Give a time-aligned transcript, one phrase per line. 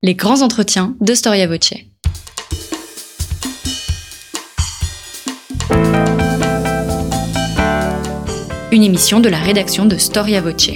[0.00, 1.74] Les grands entretiens de Storia Voce.
[8.70, 10.70] Une émission de la rédaction de Storia Voce.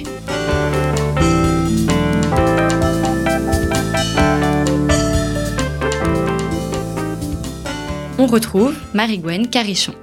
[8.19, 9.95] On retrouve Marie-Gwen Carichon.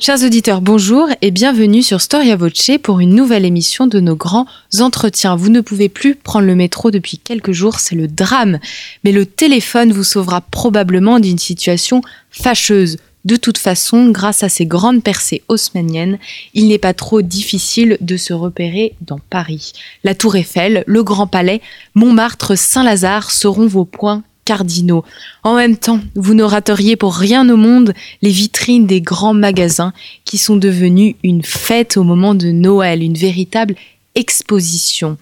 [0.00, 4.46] Chers auditeurs, bonjour et bienvenue sur Storia Voce pour une nouvelle émission de nos grands
[4.78, 5.34] entretiens.
[5.34, 8.60] Vous ne pouvez plus prendre le métro depuis quelques jours, c'est le drame.
[9.02, 12.00] Mais le téléphone vous sauvera probablement d'une situation
[12.30, 12.98] fâcheuse.
[13.24, 16.18] De toute façon, grâce à ces grandes percées haussmanniennes,
[16.54, 19.72] il n'est pas trop difficile de se repérer dans Paris.
[20.04, 21.60] La Tour Eiffel, le Grand Palais,
[21.96, 25.04] Montmartre, Saint-Lazare seront vos points cardinaux.
[25.42, 29.92] En même temps, vous ne rateriez pour rien au monde les vitrines des grands magasins
[30.24, 33.74] qui sont devenus une fête au moment de Noël, une véritable
[34.14, 35.18] exposition.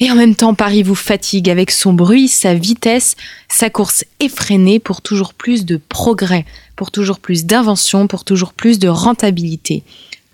[0.00, 3.14] Et en même temps, Paris vous fatigue avec son bruit, sa vitesse,
[3.48, 6.44] sa course effrénée pour toujours plus de progrès,
[6.74, 9.84] pour toujours plus d'invention, pour toujours plus de rentabilité.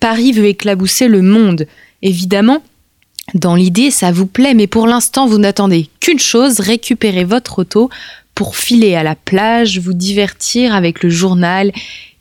[0.01, 1.67] Paris veut éclabousser le monde.
[2.01, 2.63] Évidemment,
[3.35, 7.91] dans l'idée, ça vous plaît, mais pour l'instant, vous n'attendez qu'une chose, récupérer votre auto
[8.35, 11.73] pour filer à la plage, vous divertir avec le journal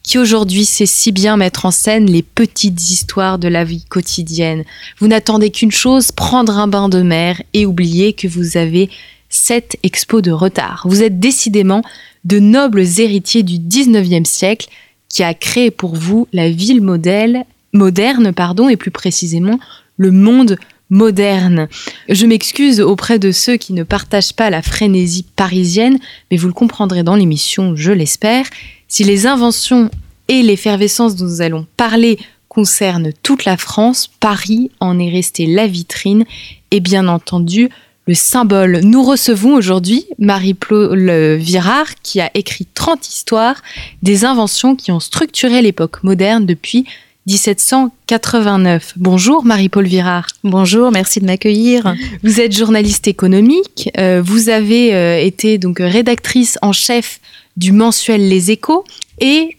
[0.03, 4.63] qui aujourd'hui sait si bien mettre en scène les petites histoires de la vie quotidienne.
[4.97, 8.89] Vous n'attendez qu'une chose, prendre un bain de mer et oublier que vous avez
[9.29, 10.83] sept expos de retard.
[10.85, 11.83] Vous êtes décidément
[12.25, 14.69] de nobles héritiers du 19e siècle
[15.09, 19.59] qui a créé pour vous la ville moderne pardon, et plus précisément
[19.97, 20.57] le monde
[20.89, 21.67] moderne.
[22.07, 25.99] Je m'excuse auprès de ceux qui ne partagent pas la frénésie parisienne,
[26.31, 28.45] mais vous le comprendrez dans l'émission, je l'espère.
[28.87, 29.89] Si les inventions
[30.27, 32.17] et l'effervescence dont nous allons parler
[32.47, 36.25] concernent toute la France, Paris en est resté la vitrine
[36.71, 37.69] et bien entendu
[38.07, 38.79] le symbole.
[38.83, 43.61] Nous recevons aujourd'hui Marie-Paul Virard qui a écrit 30 histoires
[44.01, 46.85] des inventions qui ont structuré l'époque moderne depuis
[47.27, 48.93] 1789.
[48.97, 50.27] Bonjour Marie-Paul Virard.
[50.43, 51.95] Bonjour, merci de m'accueillir.
[52.23, 57.19] Vous êtes journaliste économique, euh, vous avez euh, été donc rédactrice en chef
[57.57, 58.83] du mensuel Les Échos
[59.19, 59.57] et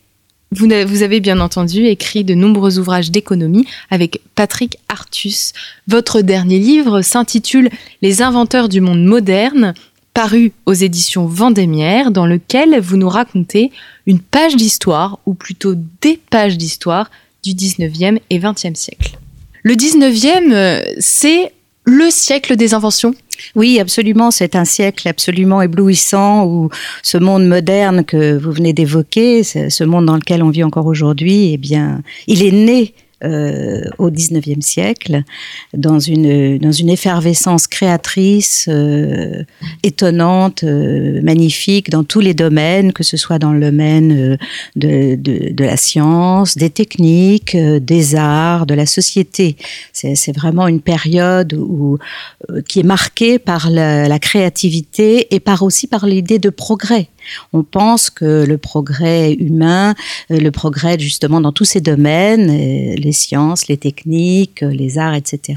[0.53, 5.53] vous, vous avez bien entendu écrit de nombreux ouvrages d'économie avec Patrick Artus.
[5.87, 7.71] Votre dernier livre s'intitule
[8.03, 9.75] Les inventeurs du monde moderne,
[10.13, 13.71] paru aux éditions Vendémiaire, dans lequel vous nous racontez
[14.07, 17.11] une page d'histoire, ou plutôt des pages d'histoire,
[17.43, 19.19] du 19e et 20e siècle.
[19.63, 21.53] Le 19e, euh, c'est
[21.85, 23.15] le siècle des inventions?
[23.55, 24.31] Oui, absolument.
[24.31, 26.69] C'est un siècle absolument éblouissant où
[27.03, 31.53] ce monde moderne que vous venez d'évoquer, ce monde dans lequel on vit encore aujourd'hui,
[31.55, 35.23] eh bien, il est né euh, au XIXe siècle,
[35.75, 39.45] dans une, dans une effervescence créatrice euh,
[39.83, 44.39] étonnante, euh, magnifique, dans tous les domaines, que ce soit dans le domaine
[44.75, 49.57] de, de, de la science, des techniques, des arts, de la société.
[49.93, 51.99] C'est vraiment une période où,
[52.69, 57.09] qui est marquée par la, la créativité et par aussi par l'idée de progrès.
[57.53, 59.95] On pense que le progrès humain,
[60.31, 64.99] euh, le progrès justement dans tous ces domaines, euh, les sciences, les techniques, euh, les
[64.99, 65.55] arts, etc.,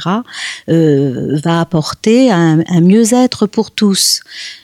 [0.68, 4.22] va apporter un, un mieux-être pour tous.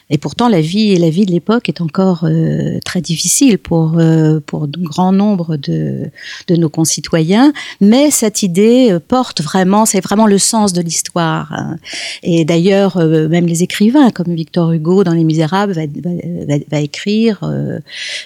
[0.09, 3.99] Et pourtant, la vie et la vie de l'époque est encore euh, très difficile pour
[3.99, 6.09] euh, pour un grand nombre de
[6.47, 7.53] de nos concitoyens.
[7.79, 11.53] Mais cette idée euh, porte vraiment, c'est vraiment le sens de l'histoire.
[11.53, 11.77] Hein.
[12.23, 17.39] Et d'ailleurs, même les écrivains comme Victor Hugo dans Les Misérables va, va, va écrire,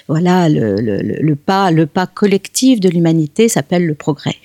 [0.08, 4.36] voilà, le, le, le, pas le pas collectif de l'humanité s'appelle le progrès.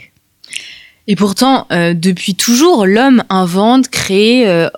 [1.10, 4.70] Et pourtant, euh, depuis toujours, l'homme invente, crée, euh,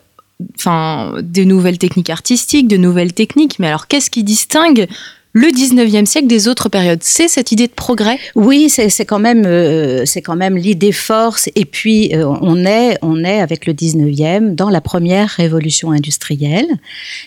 [0.58, 3.60] enfin, des nouvelles techniques artistiques, de nouvelles techniques.
[3.60, 4.88] Mais alors, qu'est-ce qui distingue
[5.34, 7.04] le 19e siècle des autres périodes.
[7.04, 8.20] C'est cette idée de progrès?
[8.36, 10.06] Oui, c'est quand même euh,
[10.36, 14.82] même l'idée force et puis euh, on est on est avec le 19e dans la
[14.82, 16.68] première révolution industrielle.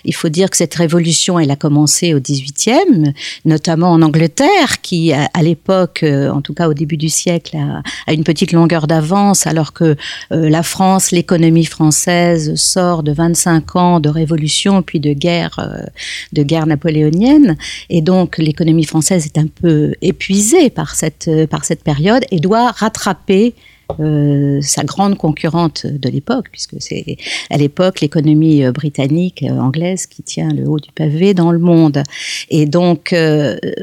[0.04, 3.12] Il faut dire que cette révolution elle a commencé au 18e,
[3.44, 7.56] notamment en Angleterre qui à, l'époque euh, en tout cas au début du siècle
[8.06, 9.96] a, une petite longueur d'avance alors que
[10.30, 15.58] la France, l'économie française sort de 25 ans de révolution puis de guerre
[16.32, 17.56] de guerre napoléonienne
[18.00, 23.54] donc l'économie française est un peu épuisée par cette, par cette période et doit rattraper
[24.00, 27.16] euh, sa grande concurrente de l'époque, puisque c'est
[27.50, 31.58] à l'époque l'économie euh, britannique, euh, anglaise, qui tient le haut du pavé dans le
[31.58, 32.02] monde.
[32.50, 33.14] Et donc,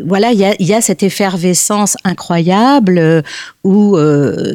[0.05, 3.23] voilà, il y y a, cette effervescence incroyable
[3.63, 3.97] où,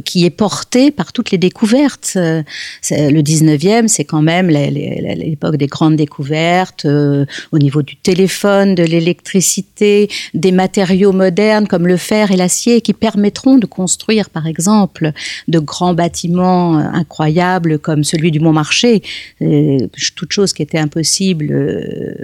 [0.05, 2.13] qui est portée par toutes les découvertes.
[2.17, 10.09] Le 19e, c'est quand même l'époque des grandes découvertes au niveau du téléphone, de l'électricité,
[10.35, 15.13] des matériaux modernes comme le fer et l'acier qui permettront de construire, par exemple,
[15.49, 19.03] de grands bâtiments euh, incroyables comme celui du Montmarché,
[19.43, 22.15] euh, toute chose qui était impossible euh,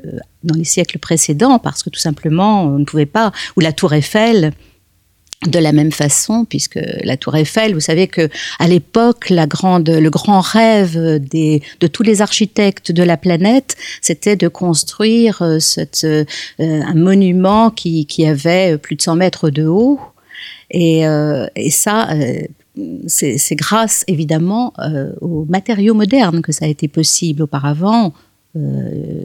[0.44, 3.92] dans les siècles précédents parce que tout simplement on ne pouvait pas, ou la tour
[3.92, 4.52] Eiffel,
[5.48, 8.28] de la même façon, puisque la Tour Eiffel, vous savez que
[8.60, 13.76] à l'époque, la grande, le grand rêve des, de tous les architectes de la planète,
[14.02, 16.06] c'était de construire cette,
[16.60, 19.98] un monument qui, qui, avait plus de 100 mètres de haut.
[20.70, 21.02] Et,
[21.56, 22.08] et ça,
[23.06, 27.42] c'est grâce évidemment euh, aux matériaux modernes que ça a été possible.
[27.42, 28.14] Auparavant,
[28.56, 29.24] euh,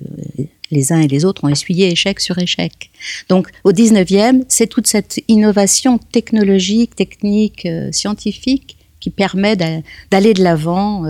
[0.69, 2.91] les uns et les autres ont essuyé échec sur échec.
[3.29, 10.43] Donc au 19e, c'est toute cette innovation technologique, technique, euh, scientifique qui permet d'aller de
[10.43, 11.05] l'avant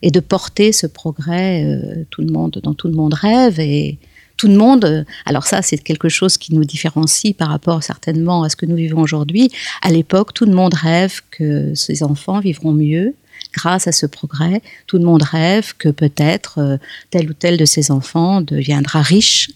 [0.00, 3.58] et de porter ce progrès tout le monde, dont tout le monde rêve.
[3.58, 3.98] Et,
[4.36, 8.42] tout le monde, euh, alors ça c'est quelque chose qui nous différencie par rapport certainement
[8.42, 9.50] à ce que nous vivons aujourd'hui.
[9.82, 13.14] À l'époque, tout le monde rêve que ses enfants vivront mieux
[13.52, 14.60] grâce à ce progrès.
[14.86, 16.76] Tout le monde rêve que peut-être euh,
[17.10, 19.50] tel ou tel de ses enfants deviendra riche.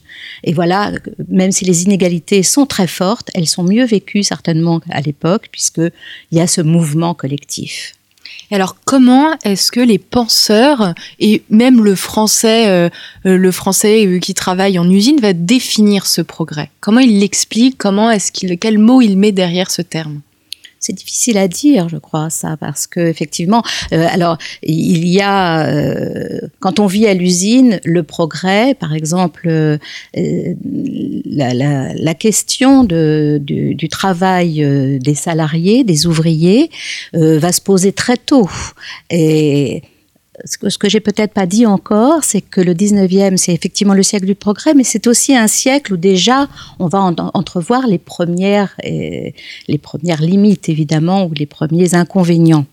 [0.44, 0.92] Et voilà,
[1.28, 6.38] même si les inégalités sont très fortes, elles sont mieux vécues certainement à l'époque puisqu'il
[6.38, 7.94] y a ce mouvement collectif
[8.56, 12.88] alors, comment est-ce que les penseurs et même le français, euh,
[13.26, 16.70] euh, le français euh, qui travaille en usine va définir ce progrès?
[16.80, 17.78] Comment il l'explique?
[17.78, 20.20] Comment est-ce qu'il, quel mot il met derrière ce terme?
[20.80, 23.62] C'est difficile à dire, je crois, ça, parce que effectivement,
[23.92, 29.46] euh, alors il y a, euh, quand on vit à l'usine, le progrès, par exemple,
[29.46, 29.76] euh,
[30.14, 36.70] la, la, la, question de, du, du, travail des salariés, des ouvriers,
[37.12, 38.48] va se poser très tôt.
[39.10, 39.82] Et
[40.44, 44.02] ce que, que j'ai peut-être pas dit encore, c'est que le 19e, c'est effectivement le
[44.02, 46.48] siècle du progrès, mais c'est aussi un siècle où déjà
[46.78, 52.66] on va entrevoir les premières, les premières limites, évidemment, ou les premiers inconvénients.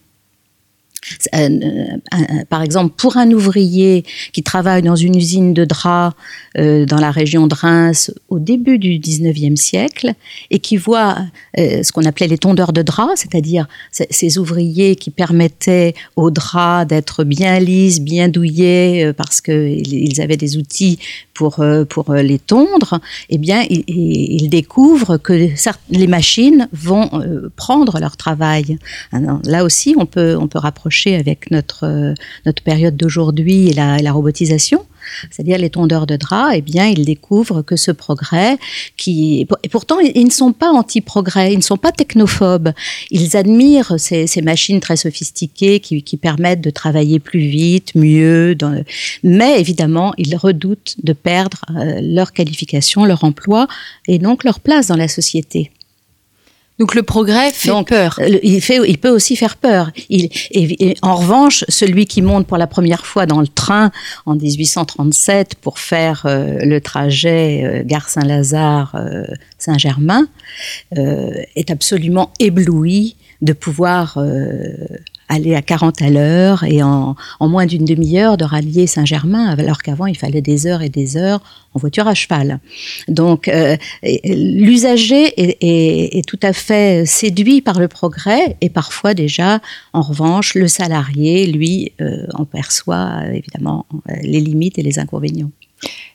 [1.36, 2.18] Euh, euh,
[2.50, 6.15] par exemple, pour un ouvrier qui travaille dans une usine de draps
[6.57, 10.13] euh, dans la région de Reims au début du 19e siècle
[10.51, 11.18] et qui voit
[11.57, 17.24] ce qu'on appelait les tondeurs de draps, c'est-à-dire ces ouvriers qui permettaient aux draps d'être
[17.24, 21.00] bien lisses, bien douillés parce qu'ils avaient des outils
[21.33, 21.63] pour,
[22.13, 23.00] les tondre,
[23.30, 25.50] eh bien, il, il découvre que
[25.89, 27.09] les machines vont
[27.56, 28.77] prendre leur travail.
[29.44, 32.13] là aussi, on peut rapprocher avec notre, euh,
[32.45, 34.85] notre période d'aujourd'hui et la, robotisation
[35.31, 38.57] c'est-à-dire les tondeurs de draps, eh bien, ils découvrent que ce progrès,
[38.97, 42.73] qui, et pourtant, ils ne sont pas anti-progrès, ils ne sont pas technophobes.
[43.09, 48.57] Ils admirent ces, machines très sophistiquées qui, qui, permettent de travailler plus vite, mieux,
[49.23, 53.67] mais évidemment, ils redoutent de perdre euh, leur qualification, leur emploi
[54.09, 55.71] et donc leur place dans la société.
[56.79, 58.19] Donc le progrès fait peur.
[58.44, 59.91] Il, fait, il peut aussi faire peur.
[60.09, 63.91] Il, et, en revanche, celui qui monte pour la première fois dans le train
[64.25, 69.25] en 1837 pour faire euh, le trajet euh, Gare Saint-Lazare euh,
[69.57, 70.27] Saint-Germain
[70.91, 74.18] est absolument ébloui de pouvoir
[75.29, 79.81] aller à 40 à l'heure et en, en moins d'une demi-heure de rallier Saint-Germain, alors
[79.81, 81.41] qu'avant il fallait des heures et des heures
[81.74, 82.59] en voiture à cheval.
[83.07, 89.13] Donc euh, l'usager est, est, est, tout à fait séduit par le progrès et parfois
[89.13, 89.61] déjà,
[89.94, 93.85] en revanche, le salarié, lui, euh, en perçoit évidemment
[94.21, 95.52] les limites et les inconvénients.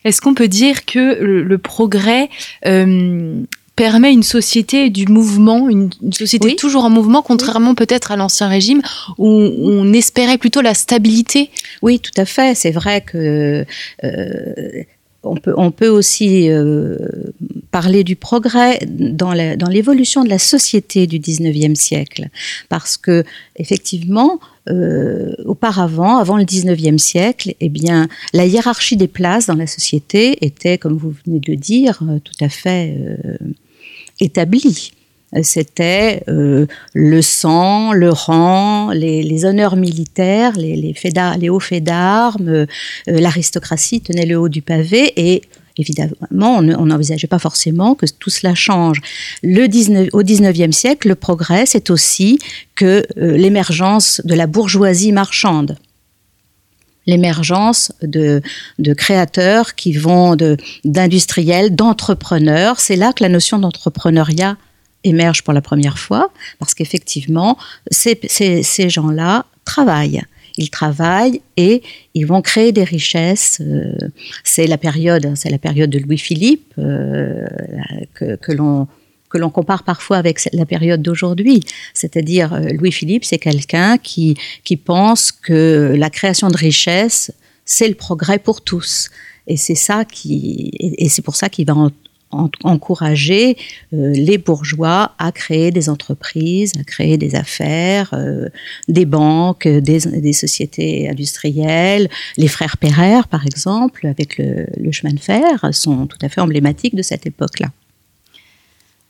[0.05, 2.29] Est-ce qu'on peut dire que le, le progrès
[2.67, 3.43] euh,
[3.77, 6.57] permet une société du mouvement, une, société oui.
[6.57, 8.83] toujours en mouvement, contrairement peut-être à l'ancien régime
[9.19, 11.51] où on espérait plutôt la stabilité.
[11.81, 12.55] Oui, tout à fait.
[12.55, 13.65] C'est vrai que
[14.05, 14.83] euh,
[15.23, 16.99] on peut, on peut aussi euh,
[17.71, 22.29] parler du progrès dans l'évolution dans de la société du 19e siècle.
[22.69, 23.25] Parce que,
[23.57, 29.67] effectivement, euh, auparavant, avant le 19e siècle, eh bien, la hiérarchie des places dans la
[29.67, 33.37] société était, comme vous venez de le dire, euh, tout à fait euh,
[34.21, 34.93] établie
[35.43, 42.67] c'était euh, le sang, le rang, les, honneurs militaires, les, hauts faits d'armes, euh,
[43.07, 45.43] l'aristocratie tenait le haut du pavé et
[45.79, 49.01] évidemment, on n'envisageait pas forcément que tout cela change.
[49.43, 52.39] Le 19, au 19e siècle, le progrès, c'est aussi
[52.75, 55.79] que euh, l'émergence de la bourgeoisie marchande
[57.07, 58.43] l'émergence de,
[58.97, 60.37] créateurs qui vont
[60.85, 62.79] d'industriels, d'entrepreneurs.
[62.79, 64.57] C'est là que la notion d'entrepreneuriat
[65.05, 67.59] émerge pour la première fois, parce qu'effectivement,
[67.91, 70.23] ces, ces, gens-là travaillent.
[70.59, 71.83] Ils travaillent et
[72.15, 73.61] ils vont créer des richesses.
[73.61, 73.97] Euh,
[74.45, 77.47] c'est la période, c'est la période de Louis-Philippe euh,
[78.15, 78.87] que, que l'on
[79.33, 81.61] que l'on compare parfois avec la période d'aujourd'hui.
[81.95, 87.33] C'est-à-dire, euh, Louis-Philippe, c'est quelqu'un qui, qui pense que la création de richesses,
[87.65, 89.09] c'est le progrès pour tous.
[89.47, 91.75] Et c'est ça qui, et c'est pour ça qu'il va
[92.33, 93.57] encourager
[93.93, 98.49] euh, les bourgeois à créer des entreprises, à créer des affaires, euh,
[98.89, 102.09] des banques, des, des, sociétés industrielles.
[102.37, 106.41] Les frères Pereire, par exemple, avec le, le chemin de fer, sont tout à fait
[106.41, 107.69] emblématiques de cette époque-là.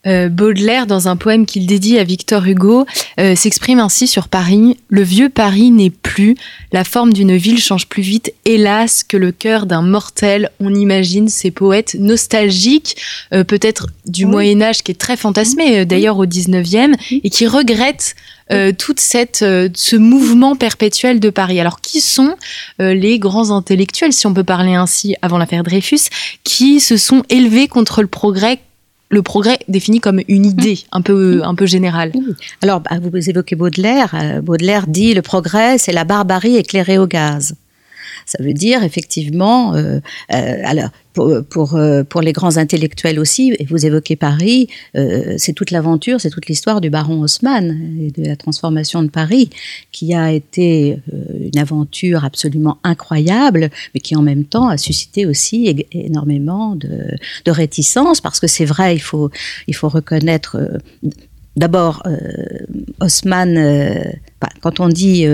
[0.04, 2.86] Euh, Baudelaire, dans un poème qu'il dédie à Victor Hugo,
[3.20, 4.76] euh, s'exprime ainsi sur Paris.
[4.88, 6.34] Le vieux Paris n'est plus,
[6.72, 10.50] la forme d'une ville change plus vite, hélas, que le cœur d'un mortel.
[10.58, 12.96] On imagine ces poètes nostalgiques,
[13.32, 18.16] euh, peut-être du Moyen Âge, qui est très fantasmé d'ailleurs au 19e, et qui regrettent
[18.76, 21.58] toute cette, ce mouvement perpétuel de Paris.
[21.58, 22.34] Alors, qui sont
[22.78, 26.10] les grands intellectuels, si on peut parler ainsi, avant l'affaire Dreyfus,
[26.44, 28.58] qui se sont élevés contre le progrès
[29.12, 32.12] le progrès défini comme une idée un peu, un peu générale.
[32.62, 34.14] Alors, bah, vous évoquez Baudelaire.
[34.14, 37.54] Euh, Baudelaire dit le progrès, c'est la barbarie éclairée au gaz.
[38.34, 40.00] Ça veut dire effectivement, euh,
[40.32, 44.68] euh, alors pour, euh, pour, les grands intellectuels aussi, et vous évoquez Paris,
[45.36, 49.50] c'est toute l'aventure, c'est toute l'histoire du baron Haussmann et de la transformation de Paris,
[49.90, 50.98] qui a été
[51.38, 56.88] une aventure absolument incroyable, mais qui en même temps a suscité aussi énormément de,
[57.44, 59.30] de réticence, parce que c'est vrai, il faut,
[59.66, 60.56] il faut reconnaître
[61.54, 62.02] D'abord,
[63.02, 64.10] Haussmann,
[64.62, 65.26] quand on dit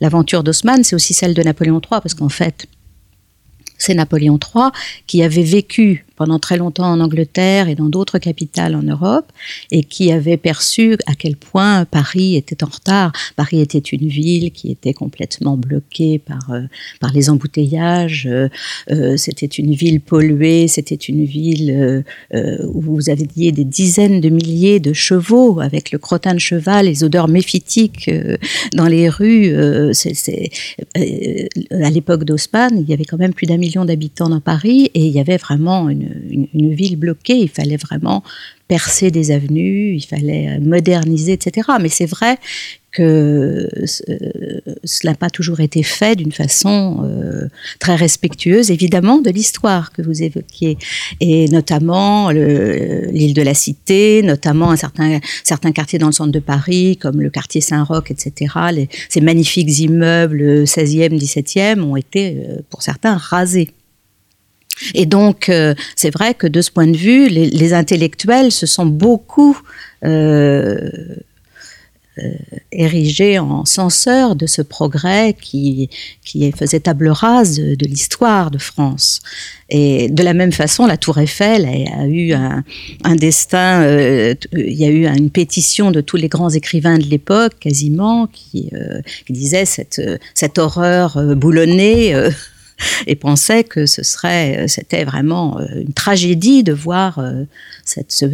[0.00, 2.66] l'aventure d'Haussmann, c'est aussi celle de Napoléon III, parce qu'en fait,
[3.78, 4.66] c'est Napoléon III
[5.06, 9.32] qui avait vécu pendant très longtemps en Angleterre et dans d'autres capitales en Europe
[9.70, 13.10] et qui avait perçu à quel point Paris était en retard.
[13.36, 16.60] Paris était une ville qui était complètement bloquée par, euh,
[17.00, 18.28] par les embouteillages.
[18.30, 18.50] Euh,
[18.90, 24.78] euh, c'était une ville polluée, c'était une ville où vous aviez des dizaines de milliers
[24.78, 28.10] de chevaux avec le crottin de cheval, les odeurs méphitiques
[28.74, 29.56] dans les rues.
[29.56, 29.92] à
[31.90, 35.12] l'époque d'Haussmann, il y avait quand même plus d'un million d'habitants dans Paris et il
[35.12, 37.36] y avait vraiment une, une, ville bloquée.
[37.36, 38.22] Il fallait vraiment
[38.68, 41.68] percer des avenues, il fallait euh, moderniser, etc.
[41.80, 42.38] Mais c'est vrai
[42.92, 47.48] que euh, cela n'a pas toujours été fait d'une façon euh,
[47.80, 50.76] très respectueuse, évidemment, de l'histoire que vous évoquiez,
[51.20, 56.40] et notamment l'île de la Cité, notamment un certain, certains quartiers dans le centre de
[56.40, 58.54] Paris, comme le quartier Saint-Roch, etc.
[59.08, 62.36] ces magnifiques immeubles 16e, 17e ont été,
[62.70, 63.70] pour certains, rasés.
[64.94, 68.86] Et donc, euh, c'est vrai que de ce point de vue, les, intellectuels se sont
[68.86, 69.56] beaucoup
[70.04, 70.90] euh,
[72.18, 72.22] euh,
[72.72, 75.88] érigés en censeurs de ce progrès qui,
[76.24, 79.20] qui faisait table rase de, l'histoire de France.
[79.68, 83.84] Et de la même façon, la Tour Eiffel a, eu un, destin,
[84.52, 88.72] il y a eu une pétition de tous les grands écrivains de l'époque, quasiment, qui,
[89.26, 90.02] qui disait cette,
[90.34, 92.16] cette horreur boulonnée
[93.06, 97.44] et pensait que ce serait, euh, c'était vraiment euh, une tragédie de voir euh,
[97.84, 98.26] cette, ce,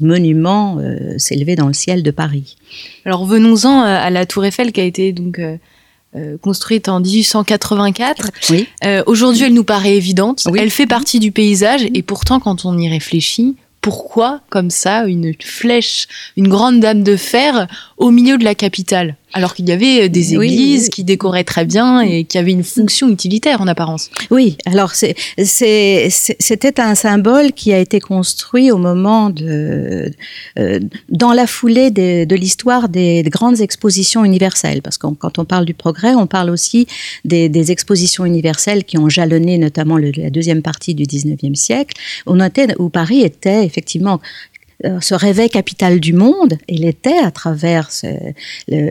[0.00, 0.78] monument
[1.16, 2.56] s'élever dans le ciel de Paris.
[3.04, 5.40] Alors venons-en à la Tour Eiffel qui a été donc
[6.42, 8.30] construite en 1884.
[8.50, 8.68] Oui.
[9.06, 10.46] Aujourd'hui, elle nous paraît évidente.
[10.56, 15.32] Elle fait partie du paysage et pourtant, quand on y réfléchit, pourquoi, comme ça, une
[15.40, 19.16] flèche, une grande dame de fer au milieu de la capitale?
[19.32, 22.64] Alors qu'il y avait euh, des églises qui décoraient très bien et qui avaient une
[22.64, 24.10] fonction utilitaire en apparence.
[24.30, 30.10] Oui, alors c'était un symbole qui a été construit au moment de,
[30.58, 35.64] euh, dans la foulée de, l'histoire des, grandes expositions universelles, parce que quand on parle
[35.64, 36.86] du progrès, on parle aussi
[37.24, 42.34] des, expositions universelles qui ont jalonné notamment la deuxième partie du 19e siècle, où,
[42.78, 44.20] où Paris était effectivement
[44.84, 47.90] euh, ce réveil capital du monde, il était à travers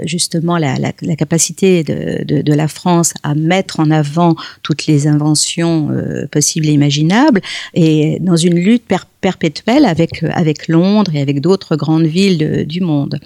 [0.04, 6.68] justement la, capacité de, la France à mettre en avant toutes les inventions euh, possibles
[6.68, 7.42] et imaginables,
[7.74, 8.86] et dans une lutte
[9.22, 13.20] perpétuelle avec, avec Londres et avec d'autres grandes villes du monde.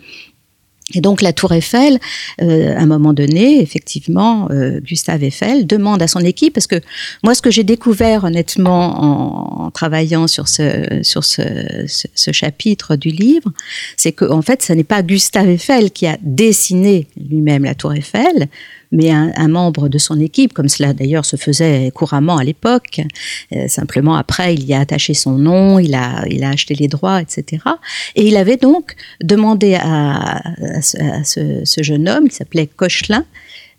[0.93, 2.00] Et donc la Tour Eiffel,
[2.41, 6.81] euh, à un moment donné, effectivement, euh, Gustave Eiffel demande à son équipe, parce que
[7.23, 11.41] moi ce que j'ai découvert honnêtement en, en, travaillant sur ce, sur ce,
[11.88, 13.51] ce, chapitre du livre,
[13.97, 17.93] c'est qu'en en fait ce n'est pas Gustave Eiffel qui a dessiné lui-même la Tour
[17.93, 18.50] Eiffel,
[18.91, 23.01] mais un, un, membre de son équipe, comme cela d'ailleurs se faisait couramment à l'époque.
[23.53, 26.88] Euh, simplement après, il y a attaché son nom, il a, il a acheté les
[26.88, 27.63] droits, etc.
[28.15, 33.25] Et il avait donc demandé à, à, ce, à ce, jeune homme, qui s'appelait Cochelin,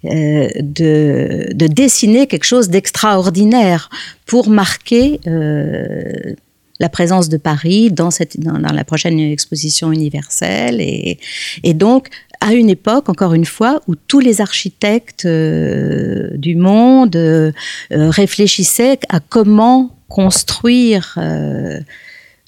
[0.05, 3.89] euh, de, de, dessiner quelque chose d'extraordinaire
[4.27, 6.35] pour marquer euh,
[6.83, 10.81] la présence de Paris dans, cette, dans, la prochaine exposition universelle.
[10.81, 11.19] Et,
[11.63, 12.09] et donc,
[12.41, 17.53] à une époque, encore une fois, où tous les architectes euh, du monde euh,
[17.91, 21.79] réfléchissaient à comment construire euh,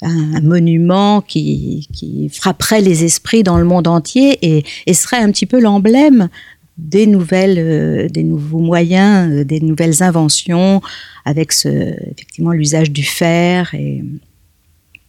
[0.03, 5.47] un, monument qui, qui, frapperait les esprits dans le monde entier et serait un petit
[5.47, 6.29] peu l'emblème
[6.77, 10.81] des nouvelles, euh, des nouveaux moyens, euh, des nouvelles inventions,
[11.25, 14.03] avec effectivement l'usage du fer et,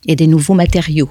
[0.06, 1.10] et des nouveaux matériaux.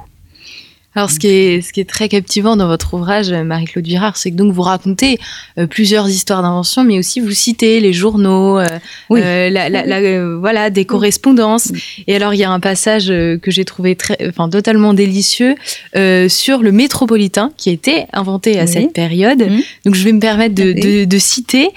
[0.96, 4.30] Alors, ce qui, est, ce qui est très captivant dans votre ouvrage, Marie-Claude Virard, c'est
[4.30, 5.18] que donc vous racontez
[5.58, 8.66] euh, plusieurs histoires d'invention, mais aussi vous citez les journaux, euh,
[9.10, 9.20] oui.
[9.22, 11.70] euh, la, la, la, euh, voilà, des correspondances.
[11.72, 11.82] Oui.
[12.06, 15.56] Et alors, il y a un passage que j'ai trouvé très, enfin, totalement délicieux
[15.96, 18.68] euh, sur le métropolitain qui a été inventé à oui.
[18.68, 19.44] cette période.
[19.84, 21.70] Donc, je vais me permettre de, de, de citer.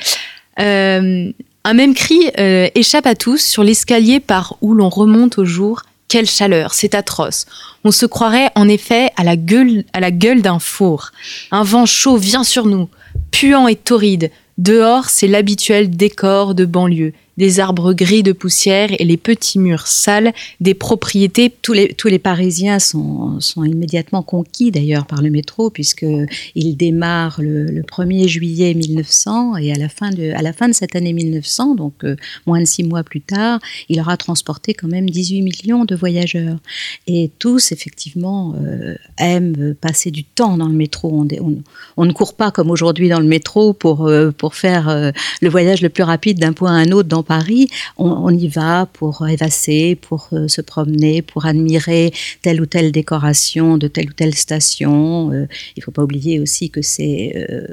[0.59, 1.31] Euh,
[1.63, 2.29] un même cri
[2.75, 7.45] échappe à tous sur l'escalier par où l'on remonte au jour quelle chaleur, c'est atroce.
[7.83, 11.11] On se croirait en effet à la gueule, à la gueule d'un four.
[11.51, 12.89] Un vent chaud vient sur nous,
[13.31, 14.31] puant et torride.
[14.57, 19.87] Dehors, c'est l'habituel décor de banlieue des arbres gris de poussière et les petits murs
[19.87, 21.53] sales des propriétés.
[21.61, 27.41] Tous les, tous les Parisiens sont, sont immédiatement conquis d'ailleurs par le métro puisqu'il démarre
[27.41, 30.95] le, le, 1er juillet 1900 et à la fin de, à la fin de cette
[30.95, 32.15] année 1900, donc euh,
[32.45, 36.57] moins de six mois plus tard, il aura transporté quand même 18 millions de voyageurs.
[37.05, 41.09] Et tous, effectivement, euh, aiment passer du temps dans le métro.
[41.13, 41.63] On, on,
[41.97, 45.81] on ne court pas comme aujourd'hui dans le métro pour, euh, pour faire le voyage
[45.81, 47.67] le plus rapide d'un point à un autre Paris,
[47.97, 53.77] on, y va pour évasser, pour euh, se promener, pour admirer telle ou telle décoration
[53.77, 55.31] de telle ou telle station.
[55.31, 57.67] Euh, il ne faut pas oublier aussi que euh,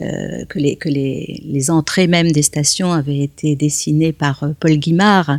[0.00, 4.48] euh, que, les, que les, les, entrées même des stations avaient été dessinées par euh,
[4.58, 5.38] Paul Guimard.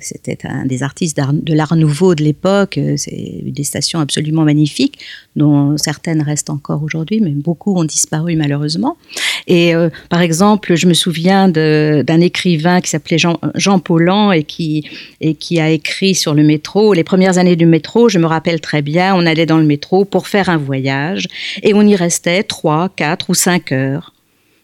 [0.00, 2.78] C'était un des artistes de l'art nouveau de l'époque.
[2.96, 4.98] C'est des stations absolument magnifiques,
[5.36, 8.96] dont certaines restent encore aujourd'hui, mais beaucoup ont disparu malheureusement.
[9.46, 9.72] Et
[10.08, 14.84] par exemple, je me souviens d'un écrivain qui s'appelait Jean, Jean Paulan et qui,
[15.58, 16.94] a écrit sur le métro.
[16.94, 20.04] Les premières années du métro, je me rappelle très bien, on allait dans le métro
[20.04, 21.26] pour faire un voyage
[21.62, 24.12] et on y restait 3, 4 ou 5 heures.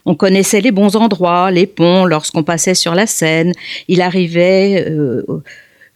[0.09, 3.53] On connaissait les bons endroits, les ponts, lorsqu'on passait sur la Seine.
[3.89, 5.43] Il arrivait euh, euh,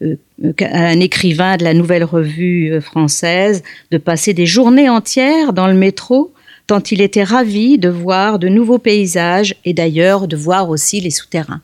[0.03, 5.75] un écrivain de la nouvelle revue euh, française de passer des journées entières dans le
[5.75, 6.33] métro
[6.71, 11.11] tant il était ravi de voir de nouveaux paysages et d'ailleurs de voir aussi les
[11.11, 11.63] souterrains.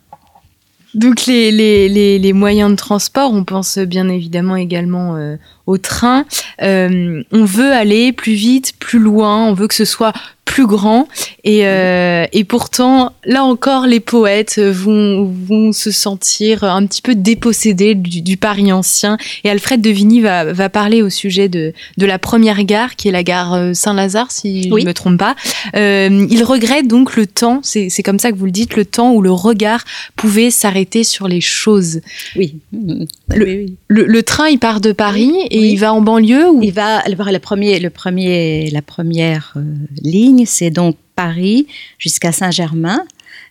[0.93, 6.25] Donc les, moyens de transport, on pense bien évidemment également euh, au train.
[6.61, 10.13] Euh, on veut aller plus vite, plus loin, on veut que ce soit
[10.45, 11.07] plus grand.
[11.43, 17.15] Et, euh, et pourtant, là encore, les poètes vont, vont se sentir un petit peu
[17.15, 19.17] dépossédés du, du Paris ancien.
[19.43, 23.09] Et Alfred de Vigny va, va parler au sujet de, de la première gare, qui
[23.09, 24.81] est la gare Saint-Lazare, si oui.
[24.81, 25.35] je ne me trompe pas.
[25.75, 29.11] Euh, il regrette donc le temps, c'est comme ça que vous le dites, le temps
[29.11, 29.83] où le regard
[30.15, 31.99] pouvait s'arrêter sur les choses.
[32.37, 32.55] Oui.
[32.71, 33.05] Le,
[33.45, 33.75] oui, oui.
[33.89, 35.71] le, le train, il part de Paris et oui.
[35.73, 36.61] il va en banlieue ou...
[36.63, 39.63] Il va, le premier, le premier, la première euh,
[40.01, 41.67] ligne, c'est donc Paris
[41.97, 43.03] jusqu'à Saint-Germain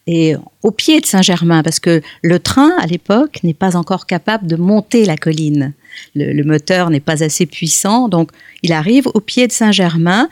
[0.06, 4.46] et au pied de Saint-Germain, parce que le train, à l'époque, n'est pas encore capable
[4.46, 5.72] de monter la colline.
[6.14, 8.30] Le, le moteur n'est pas assez puissant, donc
[8.62, 10.28] il arrive au pied de Saint-Germain.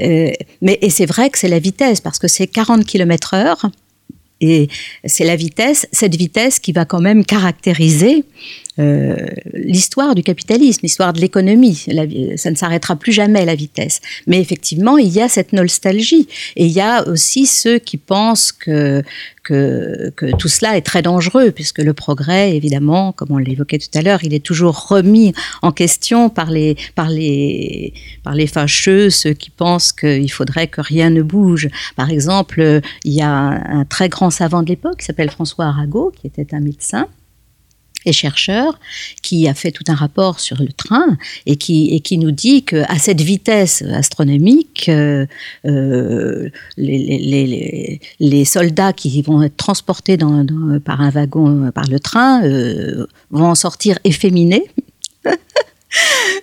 [0.00, 0.30] Euh,
[0.62, 3.70] mais et c'est vrai que c'est la vitesse, parce que c'est 40 km heure.
[4.40, 4.68] Et
[5.04, 8.24] c'est la vitesse, cette vitesse qui va quand même caractériser
[8.78, 9.16] euh,
[9.54, 11.86] l'histoire du capitalisme, l'histoire de l'économie.
[12.36, 14.00] Ça ne s'arrêtera plus jamais la vitesse.
[14.26, 16.28] Mais effectivement, il y a cette nostalgie.
[16.56, 19.02] Et il y a aussi ceux qui pensent que,
[19.42, 23.98] que, que tout cela est très dangereux, puisque le progrès, évidemment, comme on l'évoquait tout
[23.98, 29.10] à l'heure, il est toujours remis en question par les, par les, par les fâcheux,
[29.10, 31.68] ceux qui pensent qu'il faudrait que rien ne bouge.
[31.96, 35.66] Par exemple, il y a un, un très grand savant de l'époque qui s'appelle François
[35.66, 37.08] Arago, qui était un médecin
[38.04, 38.78] et chercheur
[39.22, 42.64] qui a fait tout un rapport sur le train et qui, et qui nous dit
[42.64, 45.26] qu'à cette vitesse astronomique, euh,
[45.66, 50.46] euh, les, les, les, soldats qui vont être transportés dans,
[50.84, 54.64] par un wagon, par le train, euh, vont en sortir efféminés.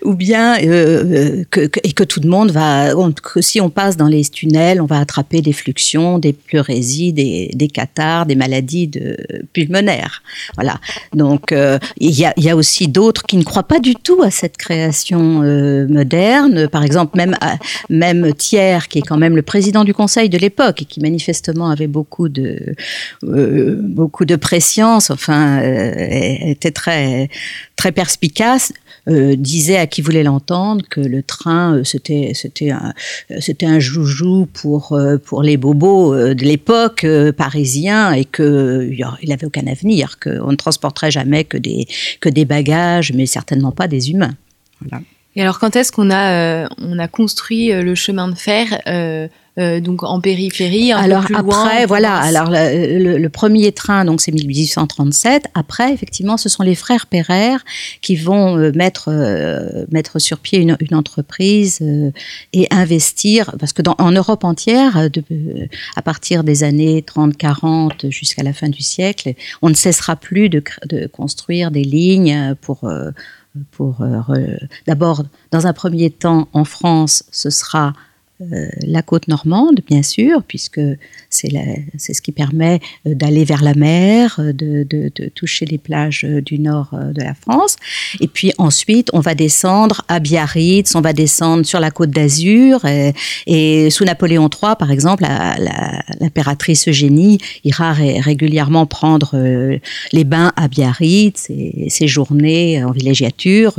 [0.04, 4.08] ou bien euh, que, et que tout le monde va, que si on passe dans
[4.08, 9.18] les tunnels, on va attraper des fluxions, des pleurésies, des, des cathars, des maladies de,
[9.54, 10.24] pulmonaires.
[10.56, 10.80] Voilà.
[11.14, 14.22] Donc euh, il y, a, y, a, aussi d'autres qui ne croient pas du tout
[14.24, 16.68] à cette création euh, moderne.
[16.68, 17.36] Par exemple, même
[17.90, 21.70] même Thiers, qui est quand même le président du Conseil de l'époque et qui manifestement
[21.70, 22.76] avait beaucoup de
[23.22, 27.30] beaucoup de préscience, enfin était très
[27.76, 28.72] très perspicace
[29.08, 32.92] euh, disait à qui voulait l'entendre que le train euh, c'était c'était un
[33.30, 37.06] euh, c'était un joujou pour pour les bobos de l'époque
[37.38, 38.90] parisien et que
[39.22, 41.88] il avait aucun avenir qu'on ne transporterait jamais que des
[42.20, 44.34] que des bagages mais certainement pas des humains.
[44.82, 45.04] Voilà.
[45.36, 48.82] Et alors quand est-ce qu'on a on a construit le chemin de fer
[49.58, 52.18] donc en périphérie, un alors peu plus après, voilà.
[52.18, 55.46] Alors le, premier train, donc c'est 1837.
[55.54, 57.56] Après, effectivement, ce sont les frères Perrer
[58.02, 61.82] qui vont euh, mettre euh, mettre sur pied une, une entreprise
[62.52, 65.24] et investir, parce que dans, en Europe entière, de,
[65.96, 70.62] à partir des années 30-40 jusqu'à la fin du siècle, on ne cessera plus de,
[70.90, 72.90] de construire des lignes pour
[73.72, 74.04] pour
[74.86, 77.94] d'abord, dans un premier temps, en France, ce sera
[78.42, 80.82] euh, la côte normande, bien sûr, puisque
[81.30, 81.54] c'est
[81.98, 86.90] ce qui permet euh, d'aller vers la mer, euh, de, toucher les plages du nord
[86.92, 87.78] de la France.
[88.20, 92.86] Et puis ensuite, on va descendre à Biarritz, on va descendre sur la côte d'Azur.
[93.48, 95.24] Et, sous Napoléon III, par exemple,
[96.20, 99.80] l'impératrice Eugénie ira régulièrement prendre
[100.12, 103.76] les bains à Biarritz et séjourner en villégiature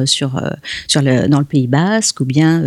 [0.94, 2.62] dans le Pays Basque ou bien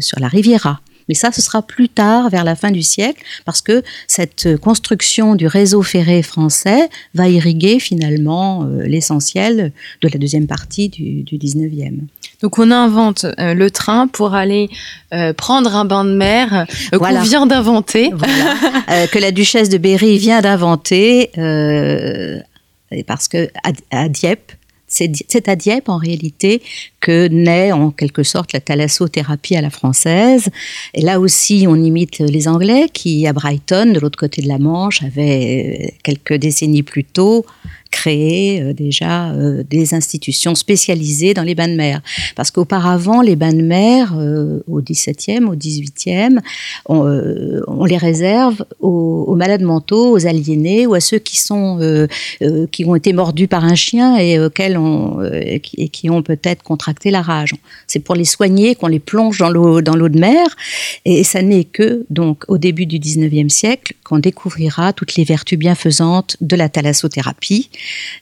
[0.00, 0.80] sur la Riviera.
[1.08, 5.34] Mais ça, ce sera plus tard, vers la fin du siècle, parce que cette construction
[5.34, 11.38] du réseau ferré français va irriguer finalement euh, l'essentiel de la deuxième partie du, du
[11.38, 12.00] 19e.
[12.40, 14.68] Donc on invente euh, le train pour aller
[15.12, 18.10] euh, prendre un bain de mer qu'on vient d'inventer.
[19.12, 21.30] que la duchesse de Berry vient d'inventer
[23.06, 23.48] parce que
[23.90, 24.52] à Dieppe,
[24.92, 26.60] c'est à Dieppe, en réalité,
[27.00, 30.50] que naît en quelque sorte la thalassothérapie à la française.
[30.92, 34.58] Et là aussi, on imite les Anglais qui, à Brighton, de l'autre côté de la
[34.58, 37.46] Manche, avaient quelques décennies plus tôt
[37.92, 42.00] créer euh, déjà euh, des institutions spécialisées dans les bains de mer.
[42.34, 46.38] Parce qu'auparavant, les bains de mer, euh, au XVIIe, au XVIIIe,
[46.86, 47.02] on,
[47.68, 51.78] on, les réserve aux, malades mentaux, aux aliénés ou à ceux qui sont
[52.70, 54.78] qui ont été mordus par un chien et auxquels
[55.34, 57.54] et qui, ont peut-être contracté la rage.
[57.86, 60.46] C'est pour les soigner qu'on les plonge dans l'eau de mer
[61.04, 65.58] et ça n'est que donc au début du XIXe siècle qu'on découvrira toutes les vertus
[65.58, 67.68] bienfaisantes de la thalassothérapie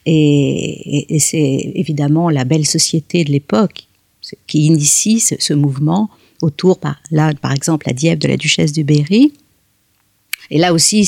[0.07, 3.87] et, c'est évidemment la belle société de l'époque
[4.47, 6.11] qui initie ce, mouvement
[6.43, 9.33] autour, par, là, par exemple, à Dieppe de la duchesse de Berry.
[10.51, 11.05] Et là aussi,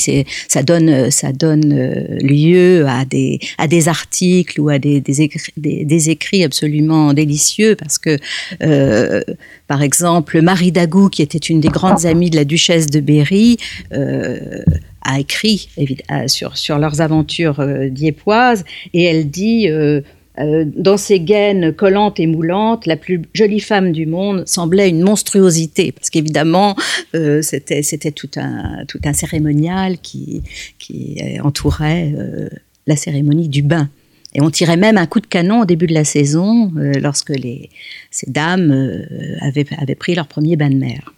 [0.47, 5.21] ça donne, donne euh, lieu à des, articles ou à des,
[6.09, 8.17] écrits, absolument délicieux parce que,
[8.61, 9.21] euh,
[9.67, 13.57] par exemple, Marie Dagou, qui était une des grandes amies de la duchesse de Berry,
[13.93, 14.63] euh,
[15.03, 15.69] a écrit
[16.27, 19.67] sur, sur leurs aventures euh, diépoises et elle dit
[20.39, 24.89] euh, euh, dans ses gaines collantes et moulantes, la plus jolie femme du monde semblait
[24.89, 26.75] une monstruosité, parce qu'évidemment,
[27.41, 30.41] c'était, c'était tout, un, tout un cérémonial qui,
[30.79, 32.13] qui entourait
[32.87, 33.89] la cérémonie du bain.
[34.35, 37.33] Et on tirait même un coup de canon au début de la saison, lorsque
[38.11, 38.71] ces dames
[39.41, 41.13] avaient, avaient pris leur premier bain de mer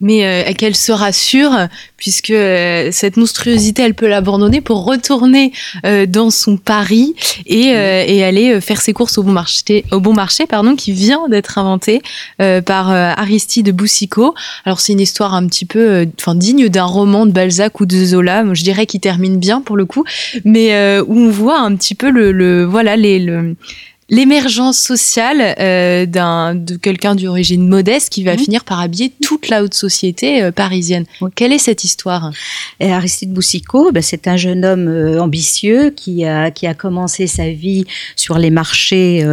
[0.00, 1.52] mais euh, qu'elle se rassure,
[1.96, 5.52] puisque euh, cette monstruosité, elle peut l'abandonner pour retourner
[5.84, 7.14] euh, dans son Paris
[7.46, 11.28] et, et, aller faire ses courses au bon marché, au bon marché pardon, qui vient
[11.28, 12.02] d'être inventé
[12.38, 14.34] par Aristide Boussicot.
[14.64, 18.04] Alors c'est une histoire un petit peu, enfin digne d'un roman de Balzac ou de
[18.04, 20.04] Zola, je dirais qu'il termine bien pour le coup,
[20.44, 23.56] mais où on voit un petit peu le, le voilà les le,
[24.10, 28.38] l'émergence sociale euh, d'un de quelqu'un d'origine modeste qui va mhm.
[28.38, 31.04] finir par habiller toute la haute société euh, parisienne.
[31.34, 32.32] Quelle est cette histoire?
[32.80, 37.26] Et Aristide Boussicot, ben, c'est un jeune homme euh, ambitieux qui a qui a commencé
[37.26, 37.84] sa vie
[38.16, 39.24] sur les marchés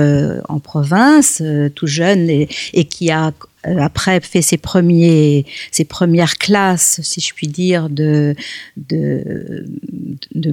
[0.50, 1.42] en province,
[1.76, 3.32] tout jeune, et, et qui a
[3.80, 8.36] après fait ses premiers, ses premières classes, si je puis dire, de
[8.78, 9.66] de,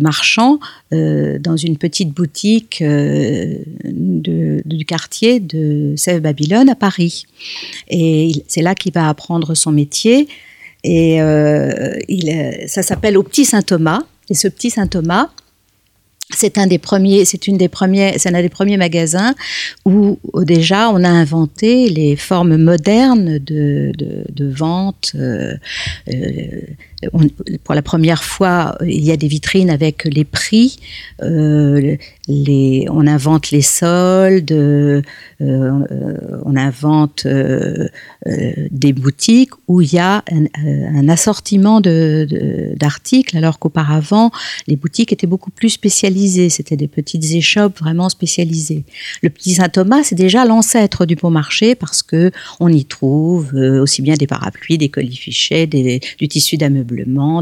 [0.00, 0.58] marchand
[0.90, 7.26] dans une petite boutique de, du quartier de Sèvres Babylone à Paris.
[7.88, 10.28] Et c'est là qu'il va apprendre son métier.
[10.82, 11.18] Et
[12.08, 14.02] il, ça s'appelle au Petit Saint Thomas.
[14.28, 15.30] Et ce Petit Saint Thomas,
[16.34, 19.34] c'est un des premiers, c'est une des premiers, c'est un des premiers magasins
[19.84, 25.12] où déjà on a inventé les formes modernes de, de, vente.
[25.14, 25.54] Euh,
[26.08, 26.60] euh,
[27.64, 30.78] pour la première fois, il y a des vitrines avec les prix.
[31.22, 31.96] Euh,
[32.28, 35.02] on invente les soldes, euh,
[35.40, 37.88] on invente euh,
[38.70, 44.30] des boutiques où il y a un, assortiment d'articles, alors qu'auparavant,
[44.68, 46.48] les boutiques étaient beaucoup plus spécialisées.
[46.48, 48.84] C'était des petites échoppes vraiment spécialisées.
[49.22, 54.00] Le petit Saint-Thomas, c'est déjà l'ancêtre du bon marché parce que on y trouve aussi
[54.00, 56.91] bien des parapluies, des colifichets, des, du tissu d'ameublement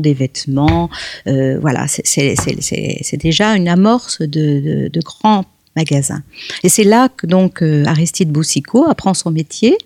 [0.00, 0.90] des vêtements.
[1.26, 5.44] Euh, voilà, c'est déjà une amorce de, grands
[5.76, 6.22] magasins.
[6.62, 9.76] Et c'est là que donc euh, Aristide Boussicot apprend son métier.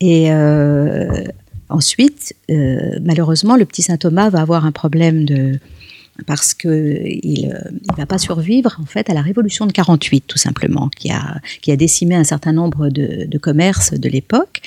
[0.00, 1.24] Et euh,
[1.68, 5.58] ensuite, malheureusement, le petit Saint Thomas va avoir un problème de,
[6.26, 10.38] parce qu'il ne euh, va pas survivre en fait à la révolution de 48 tout
[10.38, 14.62] simplement, qui a, qui a décimé un certain nombre de, commerces de l'époque.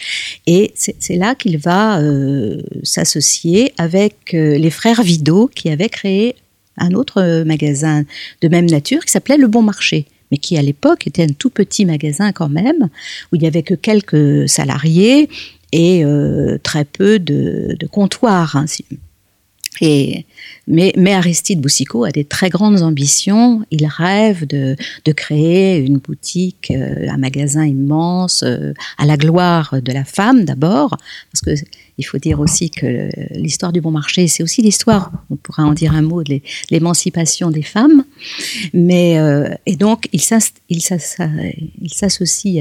[0.46, 6.36] Et c'est là qu'il va euh, s'associer avec euh, les frères Vidot qui avaient créé
[6.78, 8.04] un autre magasin
[8.42, 11.50] de même nature qui s'appelait Le Bon Marché mais qui à l'époque était un tout
[11.50, 12.90] petit magasin quand même,
[13.32, 15.30] où il n'y avait que quelques salariés
[15.72, 16.04] et
[16.64, 18.58] très peu de, de comptoirs.
[18.58, 18.66] Hein,
[19.82, 23.64] mais, Aristide Boussicot a des très grandes ambitions.
[23.72, 29.76] Il rêve de, de créer une boutique, euh, un magasin immense, euh, à la gloire
[29.82, 30.98] de la femme d'abord,
[31.32, 31.66] parce que
[31.98, 35.74] il faut dire aussi que l'histoire du bon marché, c'est aussi l'histoire, on pourra en
[35.74, 38.06] dire un mot, de l'émancipation des femmes.
[38.74, 40.62] Mais, euh, et donc, il s'associe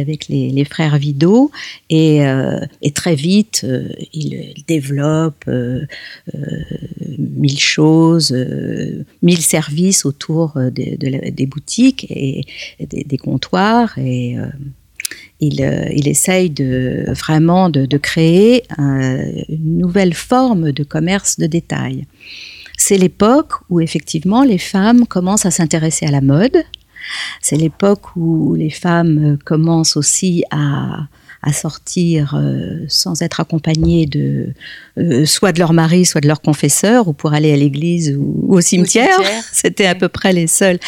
[0.01, 1.51] avec les, frères Vidot
[1.91, 5.49] et, euh, et très vite, euh, il, développe
[7.19, 8.35] mille choses,
[9.23, 12.45] mille services autour des boutiques et,
[12.81, 13.97] des, des, comptoirs.
[13.99, 14.37] Et
[15.41, 16.53] il, euh, il essaye
[17.09, 22.07] vraiment de, créer une nouvelle forme de commerce de détail.
[22.79, 26.57] C'est l'époque où effectivement les femmes commencent à s'intéresser à la mode.
[27.41, 31.07] C'est l'époque où les femmes commencent aussi à,
[31.47, 34.49] à sortir euh, sans être accompagnées de
[34.99, 38.47] euh, soit de leur mari, soit de leur confesseur, ou pour aller à l'église ou,
[38.49, 39.21] au cimetière.
[39.53, 40.79] C'était à peu près les seuls.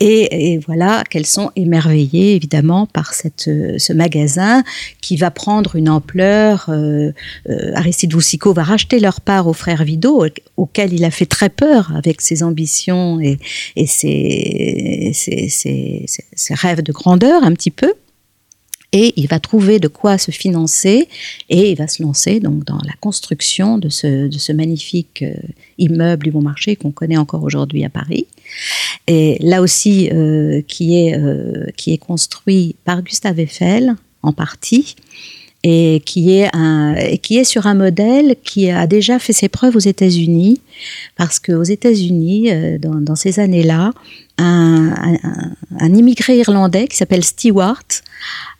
[0.00, 4.64] Et, voilà qu'elles sont émerveillées évidemment par cette, euh, ce magasin
[5.02, 6.70] qui va prendre une ampleur.
[7.74, 10.24] Aristide Boussicot va racheter leur part aux frères Vidot,
[10.56, 13.38] auquel il a fait très peur avec ses ambitions et,
[13.76, 17.92] et ses, ses rêves de grandeur un petit peu
[18.96, 21.06] et il va trouver de quoi se financer
[21.50, 25.34] et il va se lancer donc dans la construction de ce, de ce magnifique euh,
[25.76, 28.26] immeuble du Bon Marché qu'on connaît encore aujourd'hui à Paris.
[29.06, 34.96] Et là aussi, euh, qui, est, euh, qui est construit par Gustave Eiffel en partie
[35.62, 39.76] et qui est, un, qui est sur un modèle qui a déjà fait ses preuves
[39.76, 40.60] aux États-Unis,
[41.16, 43.90] parce qu'aux États-Unis, dans, dans, ces années-là,
[44.38, 47.82] un, un, un, immigré irlandais qui s'appelle Stewart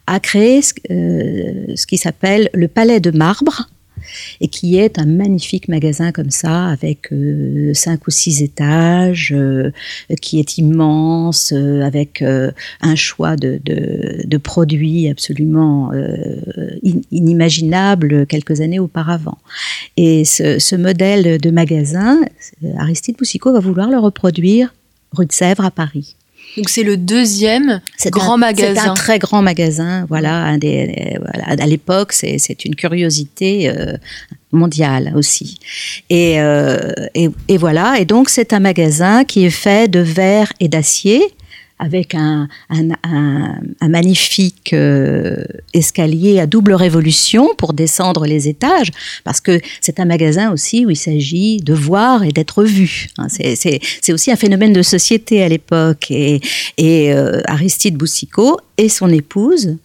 [0.07, 3.69] a créé euh, ce, qui s'appelle le Palais de Marbre
[4.39, 9.71] et qui est un magnifique magasin comme ça avec euh, cinq ou six étages, euh,
[10.21, 15.91] qui est immense, avec un choix de, produits absolument
[17.11, 19.39] inimaginable quelques années auparavant.
[19.97, 22.21] Et ce, ce, modèle de magasin,
[22.77, 24.73] Aristide Boussicot va vouloir le reproduire
[25.11, 26.15] rue de Sèvres à Paris.
[26.57, 28.81] Donc c'est le deuxième grand magasin.
[28.81, 30.05] C'est un très grand magasin.
[30.09, 31.17] Voilà, un des,
[31.47, 33.95] à l'époque, c'est une curiosité euh,
[34.51, 35.59] mondiale aussi.
[36.09, 37.99] Et, euh, et, et, voilà.
[37.99, 41.21] Et donc c'est un magasin qui est fait de verre et d'acier
[41.79, 48.91] avec un, un, un, un magnifique euh, escalier à double révolution pour descendre les étages,
[49.23, 53.09] parce que c'est un magasin aussi où il s'agit de voir et d'être vu.
[53.17, 56.09] Hein, c'est aussi un phénomène de société à l'époque.
[56.09, 56.41] Et,
[56.77, 59.77] et euh, Aristide Boussicot et son épouse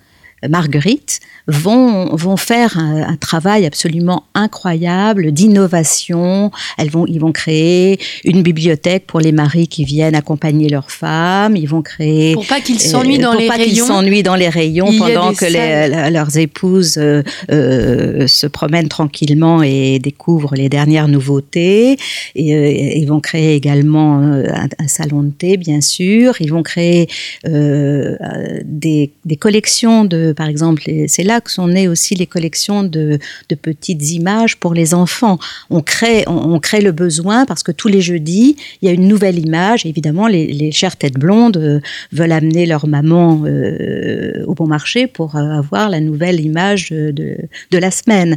[0.48, 6.50] Marguerite, vont, vont faire un, travail absolument incroyable d'innovation.
[6.78, 11.56] Elles vont, ils vont créer une bibliothèque pour les maris qui viennent accompagner leurs femmes.
[11.56, 13.86] Ils vont créer pour pas qu'ils s'ennuient dans, les rayons.
[13.86, 20.54] s'ennuient dans les rayons pendant que leurs épouses euh, euh, se promènent tranquillement et découvrent
[20.54, 21.96] les dernières nouveautés.
[22.34, 26.34] Et, euh, ils vont créer également un, un, salon de thé, bien sûr.
[26.40, 27.08] Ils vont créer
[27.44, 33.18] des, des collections de, par exemple, c'est là que sont nées aussi les collections de,
[33.62, 35.38] petites images pour les enfants.
[35.70, 39.06] On crée, on, crée le besoin parce que tous les jeudis, il y a une
[39.06, 39.86] nouvelle image.
[39.86, 41.80] Évidemment, les, chères têtes blondes euh,
[42.12, 47.36] veulent amener leur maman euh, au bon marché pour euh, avoir la nouvelle image de,
[47.72, 48.36] la semaine.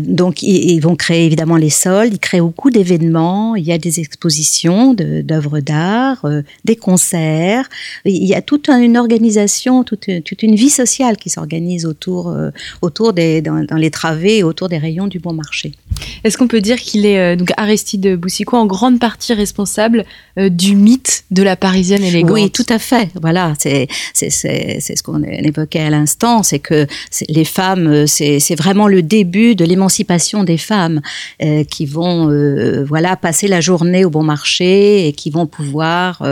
[0.00, 4.00] donc, ils, vont créer évidemment les soldes, ils créent beaucoup d'événements, il y a des
[4.00, 6.26] expositions d'œuvres d'art,
[6.64, 7.68] des concerts,
[8.04, 12.50] il y a toute une organisation, toute une vie sociale qui s'organise autour euh,
[12.82, 15.72] autour, des, dans, les travées et autour des rayons du bon marché.
[16.24, 20.04] Est-ce qu'on peut dire qu'il est, euh, donc Aristide Boussicot, en grande partie responsable
[20.38, 22.32] euh, du mythe de la Parisienne élégante?
[22.32, 23.08] Oui, tout à fait.
[23.20, 26.86] Voilà, c'est ce qu'on évoquait à l'instant, c'est que
[27.28, 31.00] les femmes, c'est vraiment le début de l'émancipation des femmes
[31.70, 32.28] qui vont
[32.84, 36.22] voilà passer la journée au bon marché et qui vont pouvoir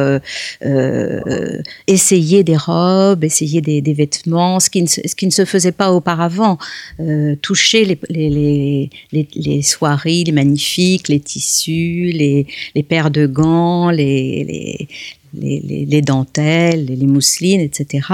[1.87, 5.73] essayer des robes, essayer des, des vêtements, ce qui, ne, ce qui ne se faisait
[5.73, 6.59] pas auparavant.
[7.01, 12.47] Euh, toucher les, les, les, les, soieries, les magnifiques, les tissus, les,
[12.89, 14.89] paires de gants, les,
[15.35, 18.07] les, les, dentelles, les, mousselines, etc.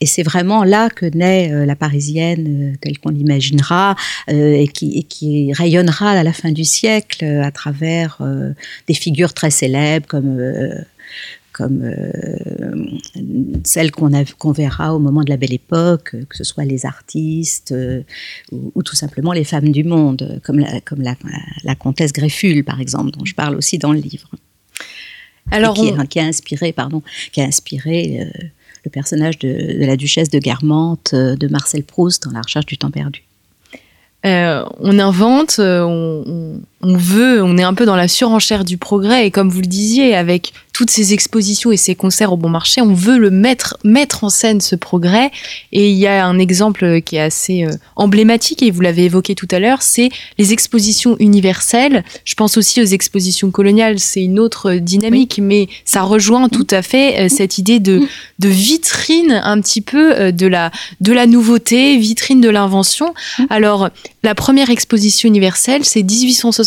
[0.00, 3.94] Et c'est vraiment là que naît euh, la Parisienne euh, telle qu'on l'imaginera
[4.28, 8.18] et, qui, et qui rayonnera à la fin du siècle à travers
[8.88, 10.40] des figures très célèbres comme
[11.52, 12.74] comme euh,
[13.64, 17.72] celles qu'on qu'on verra au moment de la Belle Époque, que ce soit les artistes
[17.72, 18.02] euh,
[18.50, 21.14] ou, tout simplement les femmes du monde, comme la, comme la,
[21.64, 24.30] la, comtesse Greffule, par exemple, dont je parle aussi dans le livre.
[25.50, 28.46] Alors, qui, qui, a inspiré, pardon, qui a inspiré euh,
[28.84, 32.78] le personnage de, de, la duchesse de Guermantes de Marcel Proust dans La recherche du
[32.78, 33.22] temps perdu.
[34.24, 39.30] on invente, on, on, veut, on est un peu dans la surenchère du progrès et
[39.30, 42.94] comme vous le disiez, avec toutes ces expositions et ces concerts au bon marché, on
[42.94, 45.30] veut le mettre, mettre en scène ce progrès.
[45.70, 49.34] Et il y a un exemple qui est assez euh, emblématique, et vous l'avez évoqué
[49.34, 52.04] tout à l'heure, c'est les expositions universelles.
[52.24, 56.82] Je pense aussi aux expositions coloniales, c'est une autre dynamique, mais ça rejoint tout à
[56.82, 58.00] fait euh, cette idée de,
[58.38, 63.12] de vitrine un petit peu euh, de la, de la nouveauté, vitrine de l'invention.
[63.50, 63.90] Alors,
[64.22, 66.02] la première exposition universelle, c'est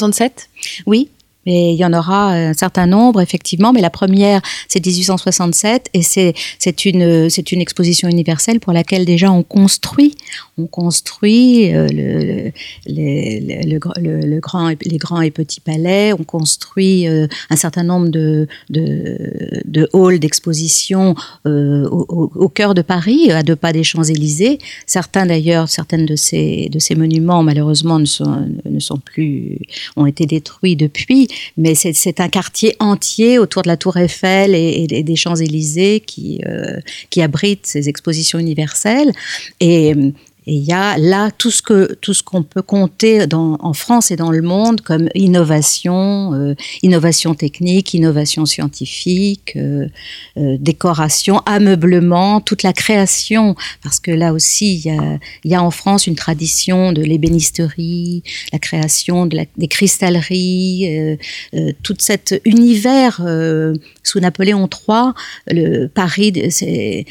[0.07, 0.49] 1867
[0.85, 1.11] Oui,
[1.45, 3.73] mais il y en aura un certain nombre, effectivement.
[3.73, 9.43] Mais la première, c'est 1867, et c'est une une exposition universelle pour laquelle déjà on
[9.43, 10.15] construit,
[10.57, 12.51] on construit euh, le,
[12.87, 18.09] le, le, le, grand les grands et petits palais, on construit euh, un certain nombre
[18.09, 21.15] de de, de halls d'exposition
[21.47, 24.59] euh, au, au, cœur de Paris, à deux pas des Champs Élysées.
[24.85, 29.59] Certains d'ailleurs, certaines de ces de ces monuments malheureusement ne sont ne sont plus
[29.95, 31.27] ont été détruits depuis
[31.57, 36.79] mais c'est un quartier entier autour de la Tour Eiffel et, des Champs-Élysées qui, euh,
[37.09, 39.11] qui abrite ces expositions universelles.
[40.47, 43.73] Et il y a là tout ce que tout ce qu'on peut compter dans, en
[43.73, 49.87] France et dans le monde comme innovation, euh, innovation technique, innovation scientifique, euh,
[50.37, 55.63] euh, décoration, ameublement, toute la création, parce que là aussi il y a, y a
[55.63, 61.15] en France une tradition de l'ébénisterie, la création de la, des cristalleries, euh,
[61.55, 63.21] euh, tout cet univers
[64.03, 65.11] sous Napoléon III,
[65.47, 67.05] le Paris, c'est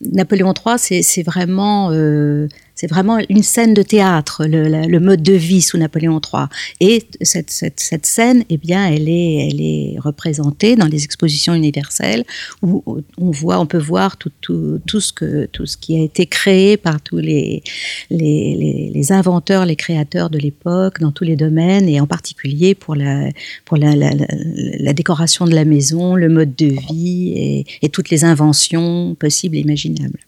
[0.00, 5.62] Napoléon III, c'est vraiment euh, c'est vraiment une scène de théâtre, le, mode de vie
[5.62, 6.44] sous Napoléon III.
[6.78, 12.24] Et cette, scène, eh bien, elle est, elle est représentée dans les expositions universelles
[12.62, 12.84] où
[13.18, 16.76] on voit, on peut voir tout, tout, ce que, tout ce qui a été créé
[16.76, 17.64] par tous les,
[18.10, 23.28] les, inventeurs, les créateurs de l'époque dans tous les domaines et en particulier pour la,
[23.64, 28.24] pour la, la, décoration de la maison, le mode de vie et, et toutes les
[28.24, 30.27] inventions possibles et imaginables.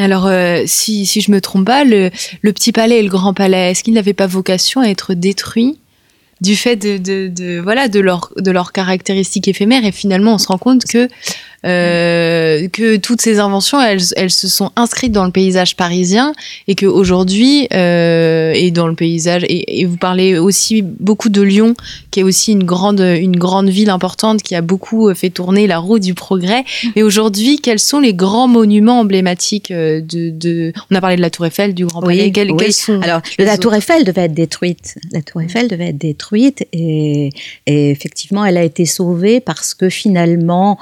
[0.00, 2.10] Alors, euh, si, si je me trompe pas, le,
[2.42, 5.78] petit palais et le grand palais, est-ce qu'ils n'avaient pas vocation à être détruits
[6.40, 9.84] du fait de, voilà de leurs caractéristiques éphémères?
[9.84, 11.06] Et finalement on se rend compte que
[11.66, 16.32] euh, que toutes ces inventions, elles, elles se sont inscrites dans le paysage parisien
[16.68, 21.42] et que aujourd'hui euh, et dans le paysage et, et, vous parlez aussi beaucoup de
[21.42, 21.74] Lyon,
[22.10, 25.78] qui est aussi une grande une grande ville importante qui a beaucoup fait tourner la
[25.78, 26.64] roue du progrès.
[26.96, 31.30] Mais aujourd'hui, quels sont les grands monuments emblématiques de, de, On a parlé de la
[31.30, 32.24] Tour Eiffel, du Grand Palais.
[32.24, 32.56] Oui, quels, oui.
[32.58, 34.96] quels sont Alors, la Tour Eiffel devait être détruite.
[35.12, 37.30] La Tour Eiffel devait être détruite et,
[37.66, 40.78] et effectivement, elle a été sauvée parce que finalement,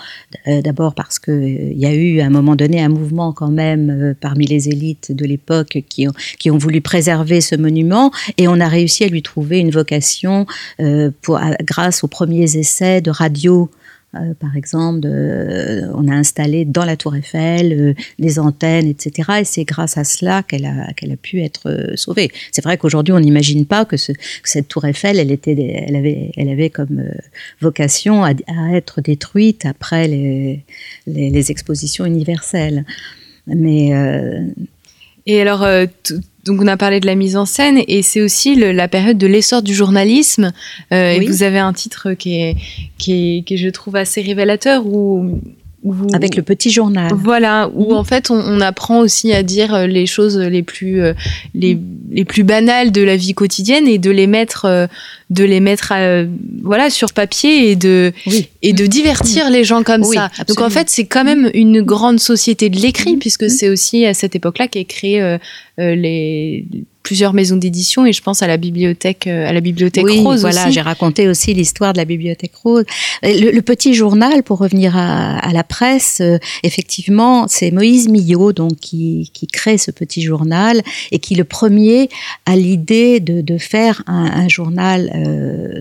[0.46, 3.50] euh, d'abord parce qu'il euh, y a eu à un moment donné un mouvement quand
[3.50, 8.10] même euh, parmi les élites de l'époque qui ont, qui ont voulu préserver ce monument
[8.36, 10.44] et on a réussi à lui trouver une vocation
[10.80, 13.70] euh, pour, grâce aux premiers essais de radio
[14.14, 19.40] euh, par exemple, de, on a installé dans la Tour Eiffel euh, des antennes, etc.
[19.40, 22.30] Et c'est grâce à cela qu'elle a, pu être euh, sauvée.
[22.50, 27.04] C'est vrai qu'aujourd'hui, on n'imagine pas que, ce, que, cette Tour Eiffel, elle, avait, comme
[27.60, 28.32] vocation à,
[28.72, 30.64] être détruite après les,
[31.06, 32.84] les, les, expositions universelles.
[33.46, 33.92] Mais.
[35.26, 35.66] Et alors,
[36.48, 39.18] donc on a parlé de la mise en scène et c'est aussi le, la période
[39.18, 40.50] de l'essor du journalisme.
[40.92, 41.24] Euh, oui.
[41.24, 42.56] Et vous avez un titre qui est,
[42.96, 45.40] qui est, je trouve assez révélateur où
[45.84, 47.12] vous, avec le petit journal.
[47.14, 47.96] Voilà, où mmh.
[47.96, 51.12] en fait on, on, apprend aussi à dire les choses les plus euh,
[51.54, 51.78] les,
[52.10, 54.86] les, plus banales de la vie quotidienne et de les mettre euh,
[55.30, 56.24] de les mettre à,
[56.62, 58.48] voilà sur papier et de oui.
[58.62, 60.24] et de divertir les gens comme oui, ça.
[60.26, 60.46] Absolument.
[60.48, 63.18] Donc en fait c'est quand même une grande société de l'écrit mmh.
[63.18, 65.38] puisque c'est aussi à cette époque-là qu'est créé euh,
[65.76, 66.64] les
[67.08, 70.68] plusieurs maisons d'édition et je pense à la bibliothèque à la bibliothèque oui, rose voilà
[70.70, 72.84] j'ai raconté aussi l'histoire de la bibliothèque rose
[73.22, 78.52] le, le, petit journal pour revenir à, à la presse euh, effectivement c'est Moïse Millot
[78.52, 82.10] donc qui, qui, crée ce petit journal et qui le premier
[82.44, 85.17] a l'idée de, de, faire un, un journal euh,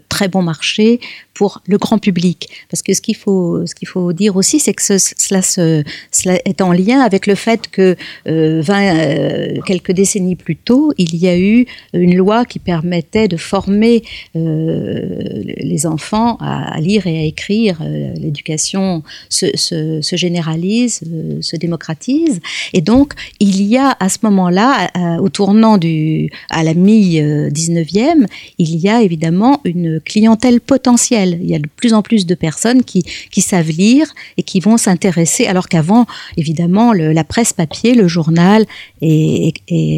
[0.10, 1.00] très bon marché
[1.38, 4.74] pour le grand public parce que ce qu'il faut ce qu'il faut dire aussi c'est
[4.74, 7.96] que ce, cela, est en lien avec le fait que
[8.28, 13.38] euh, 20, quelques décennies plus tôt il y a eu une loi qui permettait de
[13.38, 14.04] former
[14.36, 15.20] euh,
[15.58, 17.80] les enfants à, lire et à écrire.
[17.82, 22.40] Euh, L'éducation se, se, se, généralise, euh, se démocratise.
[22.74, 28.26] Et donc, il y a à ce moment-là, euh, au tournant du, à la mi-19e,
[28.58, 31.27] il y a évidemment une clientèle potentielle.
[31.42, 33.04] Il y a de plus en plus de personnes qui,
[33.42, 34.08] savent lire
[34.38, 36.06] et qui vont s'intéresser, alors qu'avant,
[36.38, 38.66] évidemment, la presse papier, le journal
[39.02, 39.54] est,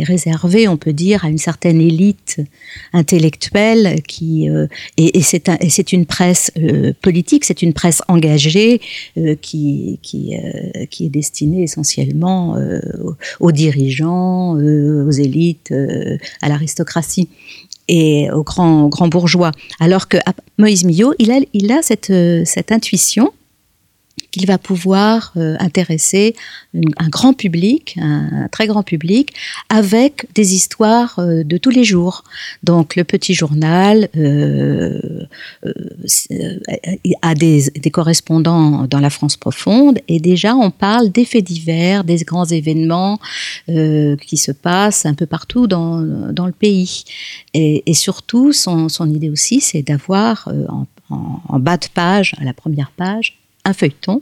[0.06, 2.42] réservé, on peut dire, à une certaine élite
[2.94, 4.68] intellectuelle qui euh,
[4.98, 5.58] et, c'est un,
[5.92, 8.82] une presse euh, politique, c'est une presse engagée
[9.18, 10.00] euh, qui
[10.34, 12.58] est destinée essentiellement
[13.40, 15.74] aux dirigeants, aux élites,
[16.42, 17.30] à l'aristocratie
[17.90, 19.52] et aux grands, bourgeois.
[19.80, 20.18] Alors que
[20.58, 22.14] Moïse Millot, il a, il a cette,
[22.46, 23.34] cette intuition
[24.32, 26.36] qu'il va pouvoir euh, intéresser
[26.74, 29.34] un grand public, un, très grand public,
[29.70, 32.24] avec des histoires euh, de tous les jours.
[32.64, 35.26] Donc le petit journal euh,
[37.22, 42.04] a des, des, correspondants dans la France profonde et déjà on parle des faits divers,
[42.04, 43.20] des grands événements
[43.68, 46.02] qui se passent un peu partout dans,
[46.32, 47.04] dans le pays.
[47.54, 52.44] Et, et surtout, son, son idée aussi, c'est d'avoir en, en bas de page, à
[52.44, 54.22] la première page, un feuilleton.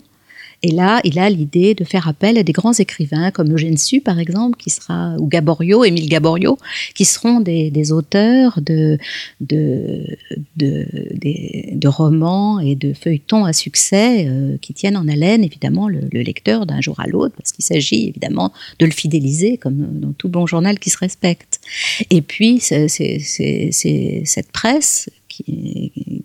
[0.64, 4.02] Et là, il a l'idée de faire appel à des grands écrivains comme Eugène Sue,
[4.02, 6.58] par exemple, qui sera, ou Gaborio, Émile Gaborio,
[6.96, 8.98] qui seront des, auteurs de,
[9.40, 10.18] de,
[10.56, 16.22] de, romans et de feuilletons à succès euh, qui tiennent en haleine, évidemment, le, le
[16.22, 20.30] lecteur d'un jour à l'autre, parce qu'il s'agit, évidemment, de le fidéliser, comme dans tout
[20.30, 21.60] bon journal qui se respecte.
[22.10, 25.10] Et puis, c'est cette presse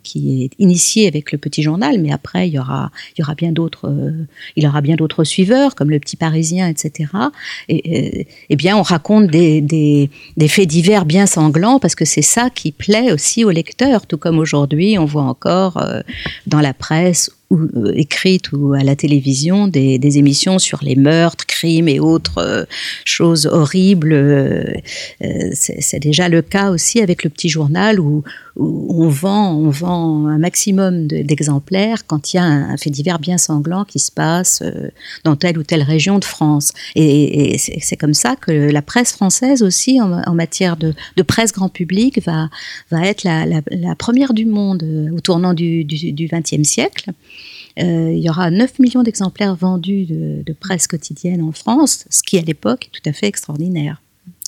[0.03, 3.35] qui, est initié avec le petit journal, mais après il y aura, il y aura
[3.35, 7.09] bien d'autres, euh, il aura bien d'autres suiveurs comme le petit Parisien, etc.
[7.69, 12.05] Et, et, et bien on raconte des, des, des, faits divers bien sanglants parce que
[12.05, 16.01] c'est ça qui plaît aussi aux lecteurs, tout comme aujourd'hui on voit encore euh,
[16.47, 21.45] dans la presse ou euh, écrites ou à la télévision des, émissions sur les meurtres,
[21.45, 22.65] crimes et autres euh,
[23.05, 24.13] choses horribles.
[24.13, 24.63] Euh,
[25.53, 28.23] c'est déjà le cas aussi avec le petit journal où,
[28.55, 33.37] on, vend, on vend un maximum d'exemplaires quand il y a un, fait divers bien
[33.37, 34.61] sanglant qui se passe
[35.23, 36.71] dans telle ou telle région de France.
[36.95, 40.93] Et, c'est comme ça que la presse française aussi, en, matière de,
[41.23, 42.49] presse grand public, va,
[42.91, 44.83] va être la première du monde
[45.15, 47.11] au tournant du XXe siècle.
[47.79, 52.21] Euh, il y aura 9 millions d'exemplaires vendus de, de, presse quotidienne en France, ce
[52.21, 54.02] qui à l'époque est tout à fait extraordinaire.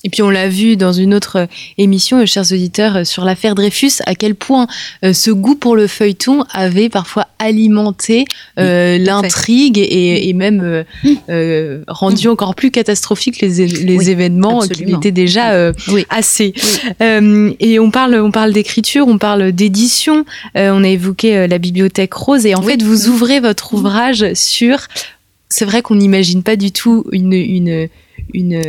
[0.06, 1.45] Et puis on l'a vu dans une autre euh,
[1.80, 4.68] émission, euh, chers auditeurs, euh, sur l'affaire Dreyfus, à quel point
[5.01, 8.26] ce goût pour le feuilleton avait parfois alimenté
[8.58, 10.86] l'intrigue et, même
[11.88, 15.72] rendu encore plus catastrophique les, les événements qui étaient déjà
[16.10, 16.53] assez.
[16.99, 20.26] et on parle, on parle d'écriture, on parle d'édition.
[20.56, 24.80] on a évoqué la bibliothèque rose et en fait vous ouvrez votre ouvrage sur.
[25.49, 27.88] C'est vrai qu'on n'imagine pas du tout une, une
[28.34, 28.61] une,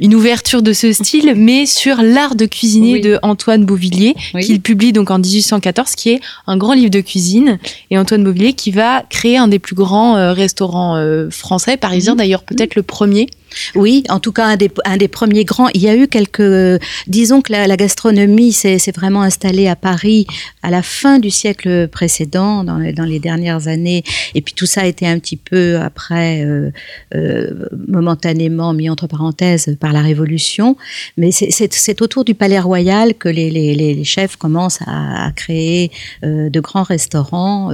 [0.00, 4.92] une, ouverture de ce style, mais sur l'art de cuisiner de Antoine Beauvillier, qu'il publie
[4.92, 7.58] donc en 1814, qui est un grand livre de cuisine.
[7.90, 12.12] Et Antoine Beauvillier qui va créer un des plus grands euh, restaurants euh, français, parisiens
[12.12, 12.18] mhm.
[12.18, 13.28] d'ailleurs peut-être le premier.
[13.74, 15.68] Oui, en tout cas un des, premiers grands.
[15.74, 20.26] Il y a eu quelques, disons que la, gastronomie s'est vraiment installée à Paris
[20.62, 24.02] à la fin du siècle précédent, dans, les dernières années,
[24.34, 26.70] et puis tout ça a été un petit peu après, euh,
[27.14, 30.76] euh, momentanément mis entre parenthèses par la Révolution.
[31.16, 35.90] Mais c'est autour du Palais Royal que les, chefs commencent à, créer
[36.24, 37.70] euh, de grands restaurants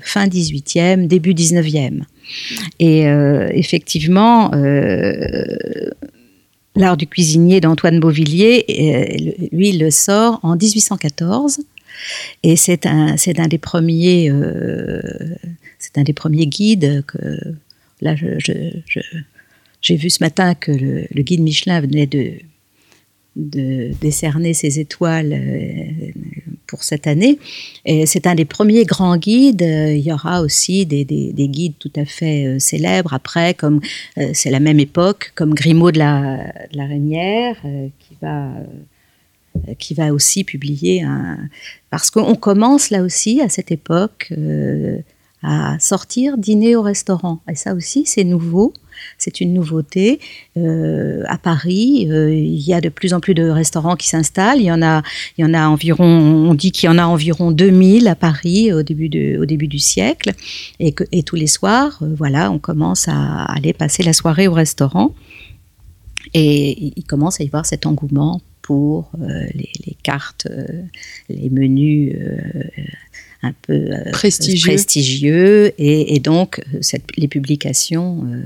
[0.00, 2.02] fin 18e, début 19e.
[2.78, 5.90] Et euh, effectivement, euh,
[6.76, 11.60] l'art du cuisinier d'Antoine Beauvillier, euh, lui, il le sort en 1814.
[12.42, 14.30] Et c'est un, un des premiers,
[15.78, 17.38] c'est un des premiers guides que
[18.00, 22.32] là, j'ai vu ce matin que le guide Michelin venait de
[23.36, 26.10] de décerner ses étoiles euh,
[26.66, 27.38] pour cette année.
[27.84, 29.62] Et c'est un des premiers grands guides.
[29.62, 33.80] Il y aura aussi des, guides tout à fait euh, célèbres après, comme
[34.18, 36.36] euh, c'est la même époque, comme Grimaud de la,
[36.72, 37.56] de la Reynière,
[37.98, 38.50] qui va
[39.78, 41.06] qui va aussi publier.
[41.88, 44.32] Parce qu'on commence là aussi, à cette époque,
[45.44, 47.38] à sortir dîner au restaurant.
[47.48, 48.74] Et ça aussi, c'est nouveau.
[49.18, 50.20] C'est une nouveauté.
[50.56, 54.60] Euh, à Paris, euh, il y a de plus en plus de restaurants qui s'installent.
[54.60, 55.02] Il y en a,
[55.36, 58.72] il y en a environ, on dit qu'il y en a environ 2000 à Paris
[58.72, 60.32] au début, de, au début du siècle.
[60.80, 64.48] Et, que, et tous les soirs, euh, voilà, on commence à aller passer la soirée
[64.48, 65.14] au restaurant.
[66.32, 69.10] Et il commence à y avoir cet engouement pour
[69.54, 70.48] les, cartes,
[71.28, 72.16] les menus
[73.44, 75.72] un peu prestigieux.
[75.78, 78.42] et, donc cette, les publications euh,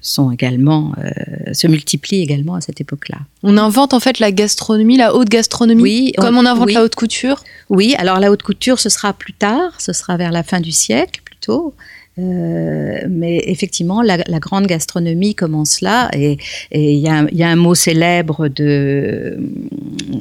[0.00, 3.18] sont également, euh, se multiplient également à cette époque-là.
[3.42, 6.94] On invente en fait la gastronomie, la haute gastronomie, oui, comme on, invente la haute
[6.94, 7.42] couture?
[7.70, 10.72] Oui, alors la haute couture, ce sera plus tard, ce sera vers la fin du
[10.72, 11.74] siècle plutôt.
[12.18, 16.36] Euh, mais effectivement, la, grande gastronomie commence là, et
[16.72, 19.38] il y, a un mot célèbre de,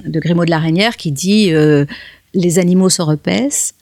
[0.06, 1.52] de Grimaud de la Reynière qui dit
[2.34, 3.74] Les animaux se repaissent,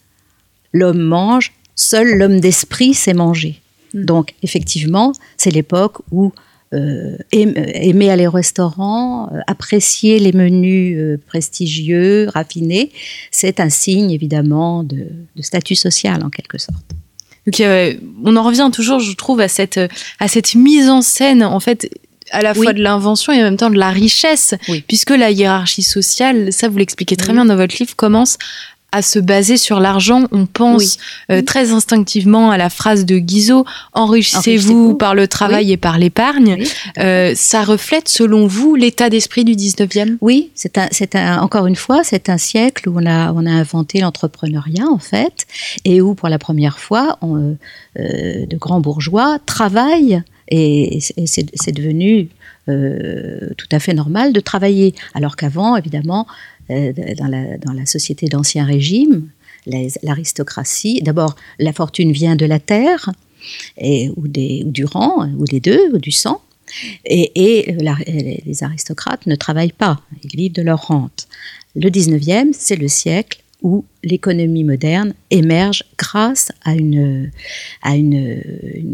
[0.73, 3.61] l'homme mange, seul l'homme d'esprit sait manger.
[3.93, 4.05] Mm.
[4.05, 6.31] Donc, effectivement, c'est l'époque où
[6.71, 12.91] euh, aimer aller au restaurant, euh, apprécier les menus euh, prestigieux, raffinés,
[13.31, 15.07] c'est un signe évidemment de,
[15.39, 16.85] statut social en quelque sorte.
[17.47, 17.59] Donc,
[18.23, 19.79] on en revient toujours, je trouve, à cette,
[20.19, 21.89] à cette mise en scène, en fait,
[22.29, 24.53] à la fois de l'invention et en même temps de la richesse,
[24.87, 28.37] puisque la hiérarchie sociale, ça vous l'expliquez très bien dans votre livre, commence
[28.91, 30.25] à se baser sur l'argent.
[30.31, 30.97] On pense
[31.31, 36.63] euh, très instinctivement à la phrase de Guizot enrichissez-vous par le travail et par l'épargne.
[36.97, 41.67] Euh, ça reflète, selon vous, l'état d'esprit du 19e Oui, c'est un, c'est un, encore
[41.67, 45.45] une fois, c'est un siècle où on a, on a inventé l'entrepreneuriat, en fait,
[45.85, 47.55] et où, pour la première fois, on,
[47.99, 52.29] euh, de grands bourgeois travaillent et, c'est devenu
[52.67, 54.93] euh, tout à fait normal de travailler.
[55.13, 56.27] Alors qu'avant, évidemment,
[56.69, 59.29] dans, la, dans, la, société d'Ancien Régime,
[59.65, 63.11] l'aristocratie, d'abord, la fortune vient de la terre,
[63.81, 66.41] ou, du rang, ou des deux, ou du sang.
[67.05, 67.71] Et, et
[68.45, 71.27] les aristocrates ne travaillent pas, ils vivent de leur rente.
[71.75, 77.29] Le 19e, c'est le siècle où l'économie moderne émerge grâce à une,
[77.83, 78.41] à une,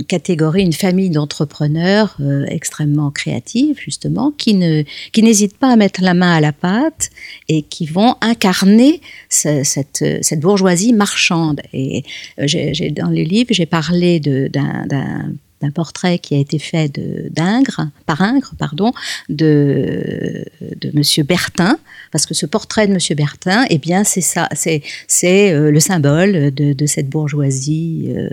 [0.08, 6.02] catégorie, une famille d'entrepreneurs euh, extrêmement créatifs, justement, qui, ne, qui n'hésitent pas à mettre
[6.02, 7.12] la main à la pâte
[7.48, 11.62] et qui vont incarner cette, cette bourgeoisie marchande.
[11.72, 12.04] Et
[12.40, 15.32] euh, j'ai, dans le livre, j'ai parlé d'un,
[15.62, 18.92] d'un portrait qui a été fait de, d'Ingres, par Ingres, pardon,
[19.30, 21.78] de, de Monsieur Bertin,
[22.12, 24.82] parce que ce portrait de Monsieur Bertin, eh bien, c'est ça, c'est,
[25.26, 28.30] euh, le symbole de, de cette bourgeoisie euh,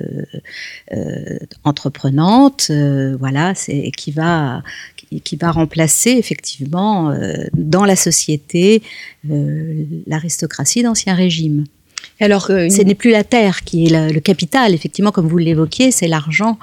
[0.92, 2.70] euh, entreprenante,
[3.18, 4.62] voilà, c'est qui va
[5.24, 7.14] qui, va remplacer effectivement
[7.52, 8.82] dans la société
[10.06, 11.66] l'aristocratie d'Ancien Régime.
[12.22, 16.08] Alors, ce n'est plus la terre qui est le, capital, effectivement, comme vous l'évoquiez, c'est
[16.08, 16.58] l'argent.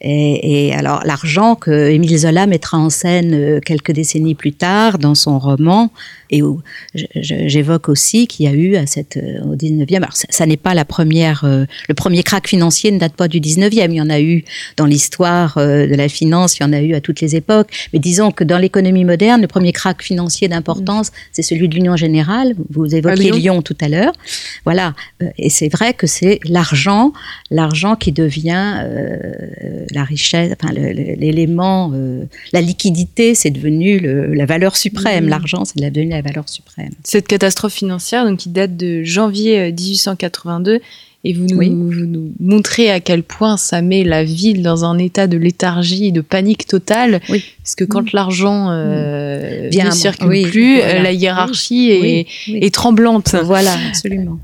[0.00, 5.38] Et, alors, l'argent que Émile Zola mettra en scène quelques décennies plus tard dans son
[5.38, 5.90] roman,
[6.30, 6.60] et où
[6.94, 10.84] j'évoque aussi qu'il y a eu à cette, au 19e, alors ça, n'est pas la
[10.84, 14.44] première, le premier crack financier ne date pas du 19e, il y en a eu
[14.76, 17.98] dans l'histoire de la finance, il y en a eu à toutes les époques, mais
[17.98, 22.54] disons que dans l'économie moderne, le premier crack financier d'importance, c'est celui de l'Union Générale,
[22.70, 23.62] vous évoquiez Lyon.
[23.62, 24.12] Tout à l'heure,
[24.64, 24.92] voilà, euh,
[25.36, 27.12] et c'est vrai que c'est l'argent,
[27.50, 34.76] l'argent qui devient euh, la richesse, enfin l'élément, euh, la liquidité, c'est devenu la valeur
[34.76, 35.28] suprême.
[35.28, 36.90] L'argent, c'est devenu la valeur suprême.
[37.04, 40.80] Cette catastrophe financière, donc qui date de janvier 1882
[41.24, 45.36] et vous nous, montrez à quel point ça met la ville dans un état de
[45.36, 47.20] léthargie et de panique totale.
[47.28, 47.42] Oui.
[47.60, 53.34] Parce que quand l'argent euh, ne circule plus, la hiérarchie est, tremblante.
[53.42, 54.38] Voilà, absolument.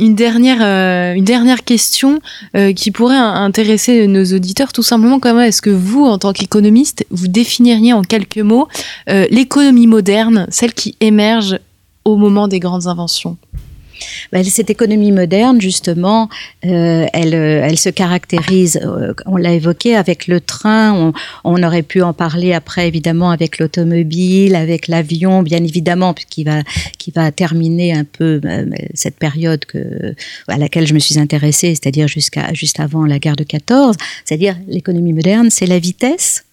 [0.00, 2.20] une, dernière, euh, une dernière question
[2.56, 7.04] euh, qui pourrait intéresser nos auditeurs, tout simplement, comment est-ce que vous, en tant qu'économiste,
[7.10, 8.66] vous définiriez en quelques mots
[9.06, 11.58] l'économie moderne, celle qui émerge
[12.06, 13.36] au moment des grandes inventions?
[14.44, 16.28] Cette économie moderne, justement,
[16.64, 21.12] euh, elle, euh, elle se caractérise, euh, on l'a évoqué, avec le train,
[21.44, 26.62] on, aurait pu en parler après, évidemment, avec l'automobile, avec l'avion, bien évidemment, qui va,
[26.98, 28.40] qui va terminer un peu
[28.94, 30.14] cette période que,
[30.48, 34.56] à laquelle je me suis intéressée, c'est-à-dire jusqu'à juste avant la guerre de 14, c'est-à-dire
[34.68, 36.44] l'économie moderne, c'est la vitesse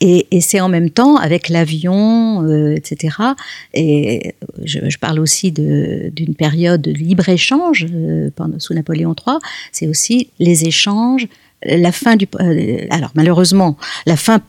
[0.00, 3.16] et, c'est en même temps avec l'avion, euh, etc.
[3.74, 9.36] Et je, parle aussi d'une période de libre-échange euh, sous Napoléon III.
[9.72, 11.28] C'est aussi les échanges,
[11.64, 12.26] la fin du...
[12.40, 14.40] Euh, alors malheureusement, la fin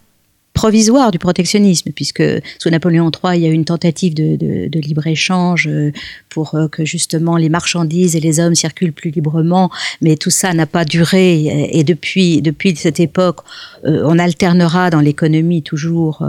[0.60, 2.22] provisoire du protectionnisme, puisque
[2.62, 5.93] sous Napoléon III, il y a eu une tentative de, libre-échange euh,
[6.28, 10.53] pour euh, que justement les marchandises et les hommes circulent plus librement, mais tout ça
[10.53, 11.70] n'a pas duré.
[11.72, 13.38] Et depuis, depuis cette époque,
[13.86, 16.26] euh, on alternera dans l'économie toujours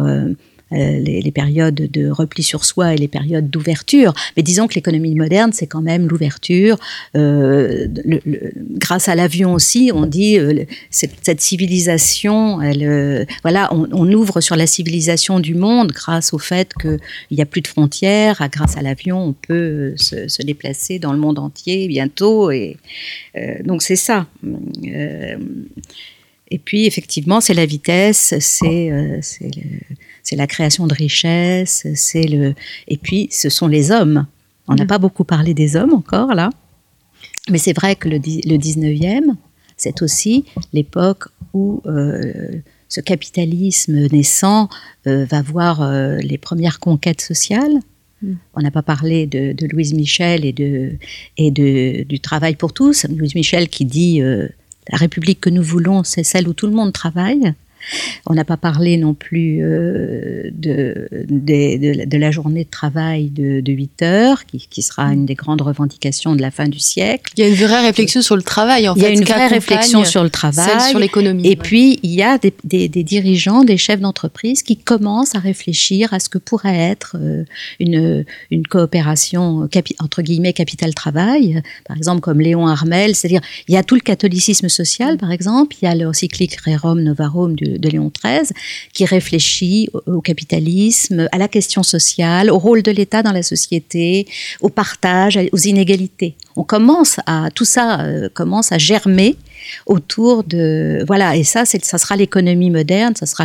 [0.73, 4.15] euh, les, périodes de repli sur soi et les périodes d'ouverture.
[4.37, 6.77] Mais disons que l'économie moderne, c'est quand même l'ouverture.
[7.17, 7.89] Euh,
[8.73, 14.67] grâce à l'avion aussi, on dit euh, cette, civilisation, elle, voilà, on, ouvre sur la
[14.67, 16.99] civilisation du monde grâce au fait qu'il
[17.33, 18.49] n'y a plus de frontières.
[18.53, 22.51] grâce à l'avion, on peut se, déplacer dans le monde entier bientôt.
[22.51, 22.77] Et
[23.65, 24.27] donc c'est ça.
[26.51, 28.93] et puis effectivement, c'est la vitesse, c'est
[30.23, 32.55] c'est la création de richesses, c'est le.
[32.89, 34.27] Et puis, ce sont les hommes.
[34.69, 34.89] On n'a mm.
[34.89, 36.51] pas beaucoup parlé des hommes encore là,
[37.51, 39.35] mais c'est vrai que le, le 19e,
[39.77, 44.69] c'est aussi l'époque où euh, ce capitalisme naissant
[45.07, 47.81] euh, va voir euh, les premières conquêtes sociales.
[48.23, 48.35] Mm.
[48.55, 50.93] On n'a pas parlé de, Louise Michel et, de,
[51.37, 53.07] et de, du travail pour tous.
[53.07, 56.93] Louise Michel qui dit la République que nous voulons, c'est celle où tout le monde
[56.93, 57.55] travaille.
[58.27, 64.03] On n'a pas parlé non plus euh, de, de, la journée de travail de, 8
[64.03, 67.33] heures, qui, sera une des grandes revendications de la fin du siècle.
[67.37, 69.01] Il y a une vraie réflexion sur le travail, en fait.
[69.01, 70.91] Il y a une vraie réflexion sur le travail.
[70.91, 71.47] sur l'économie.
[71.47, 76.21] Et puis, il y a des, dirigeants, des chefs d'entreprise qui commencent à réfléchir à
[76.21, 77.45] ce que pourrait être euh,
[77.79, 79.69] une, une coopération,
[80.01, 81.63] entre guillemets, capital-travail.
[81.87, 83.15] Par exemple, comme Léon Armel.
[83.15, 85.77] C'est-à-dire, il y a tout le catholicisme social, par exemple.
[85.81, 88.49] Il y a l'encyclique Rerum Novarum du de, Léon XIII,
[88.93, 94.27] qui réfléchit au, capitalisme, à la question sociale, au rôle de l'État dans la société,
[94.61, 96.37] au partage, aux inégalités.
[96.57, 99.37] On commence à tout ça euh, commence à germer
[99.87, 103.45] autour de voilà et ça c'est ça sera l'économie moderne, ça sera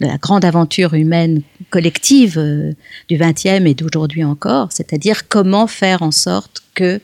[0.00, 2.72] la grande aventure humaine collective euh,
[3.08, 7.00] du XXe et d'aujourd'hui encore, c'est-à-dire comment faire en sorte que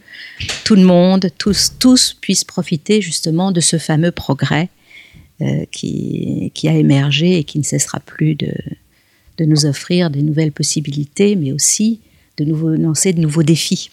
[0.64, 4.68] tout le monde, tous, tous puissent profiter justement de ce fameux progrès
[5.42, 8.52] euh, qui, a émergé et qui ne cessera plus de,
[9.40, 11.98] nous offrir des nouvelles possibilités, mais aussi
[12.36, 13.90] de nous lancer de nouveaux défis.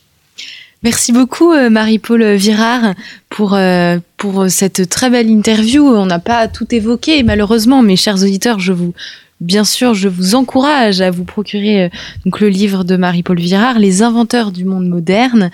[0.83, 2.93] Merci beaucoup euh, Marie-Paul Virard
[3.29, 5.87] pour, euh, pour cette très belle interview.
[5.87, 8.93] On n'a pas tout évoqué malheureusement, mes chers auditeurs, je vous,
[9.41, 11.89] bien sûr, je vous encourage à vous procurer
[12.25, 15.49] donc le livre de Marie-Paul Virard, Les inventeurs du monde moderne,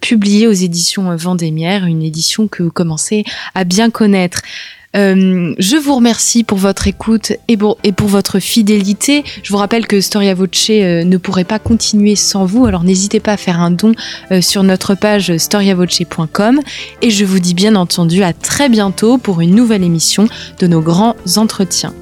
[0.00, 3.24] publié aux éditions Vendémiaire, une édition que vous commencez
[3.54, 4.40] à bien connaître.
[4.96, 9.24] Euh, je vous remercie pour votre écoute et pour, et pour, votre fidélité.
[9.42, 13.20] Je vous rappelle que Storia Voce euh, ne pourrait pas continuer sans vous, alors n'hésitez
[13.20, 13.92] pas à faire un don
[14.30, 16.60] euh, sur notre page storiavoce.com
[17.02, 20.28] et je vous dis bien entendu à très bientôt pour une nouvelle émission
[20.58, 21.92] de nos grands entretiens.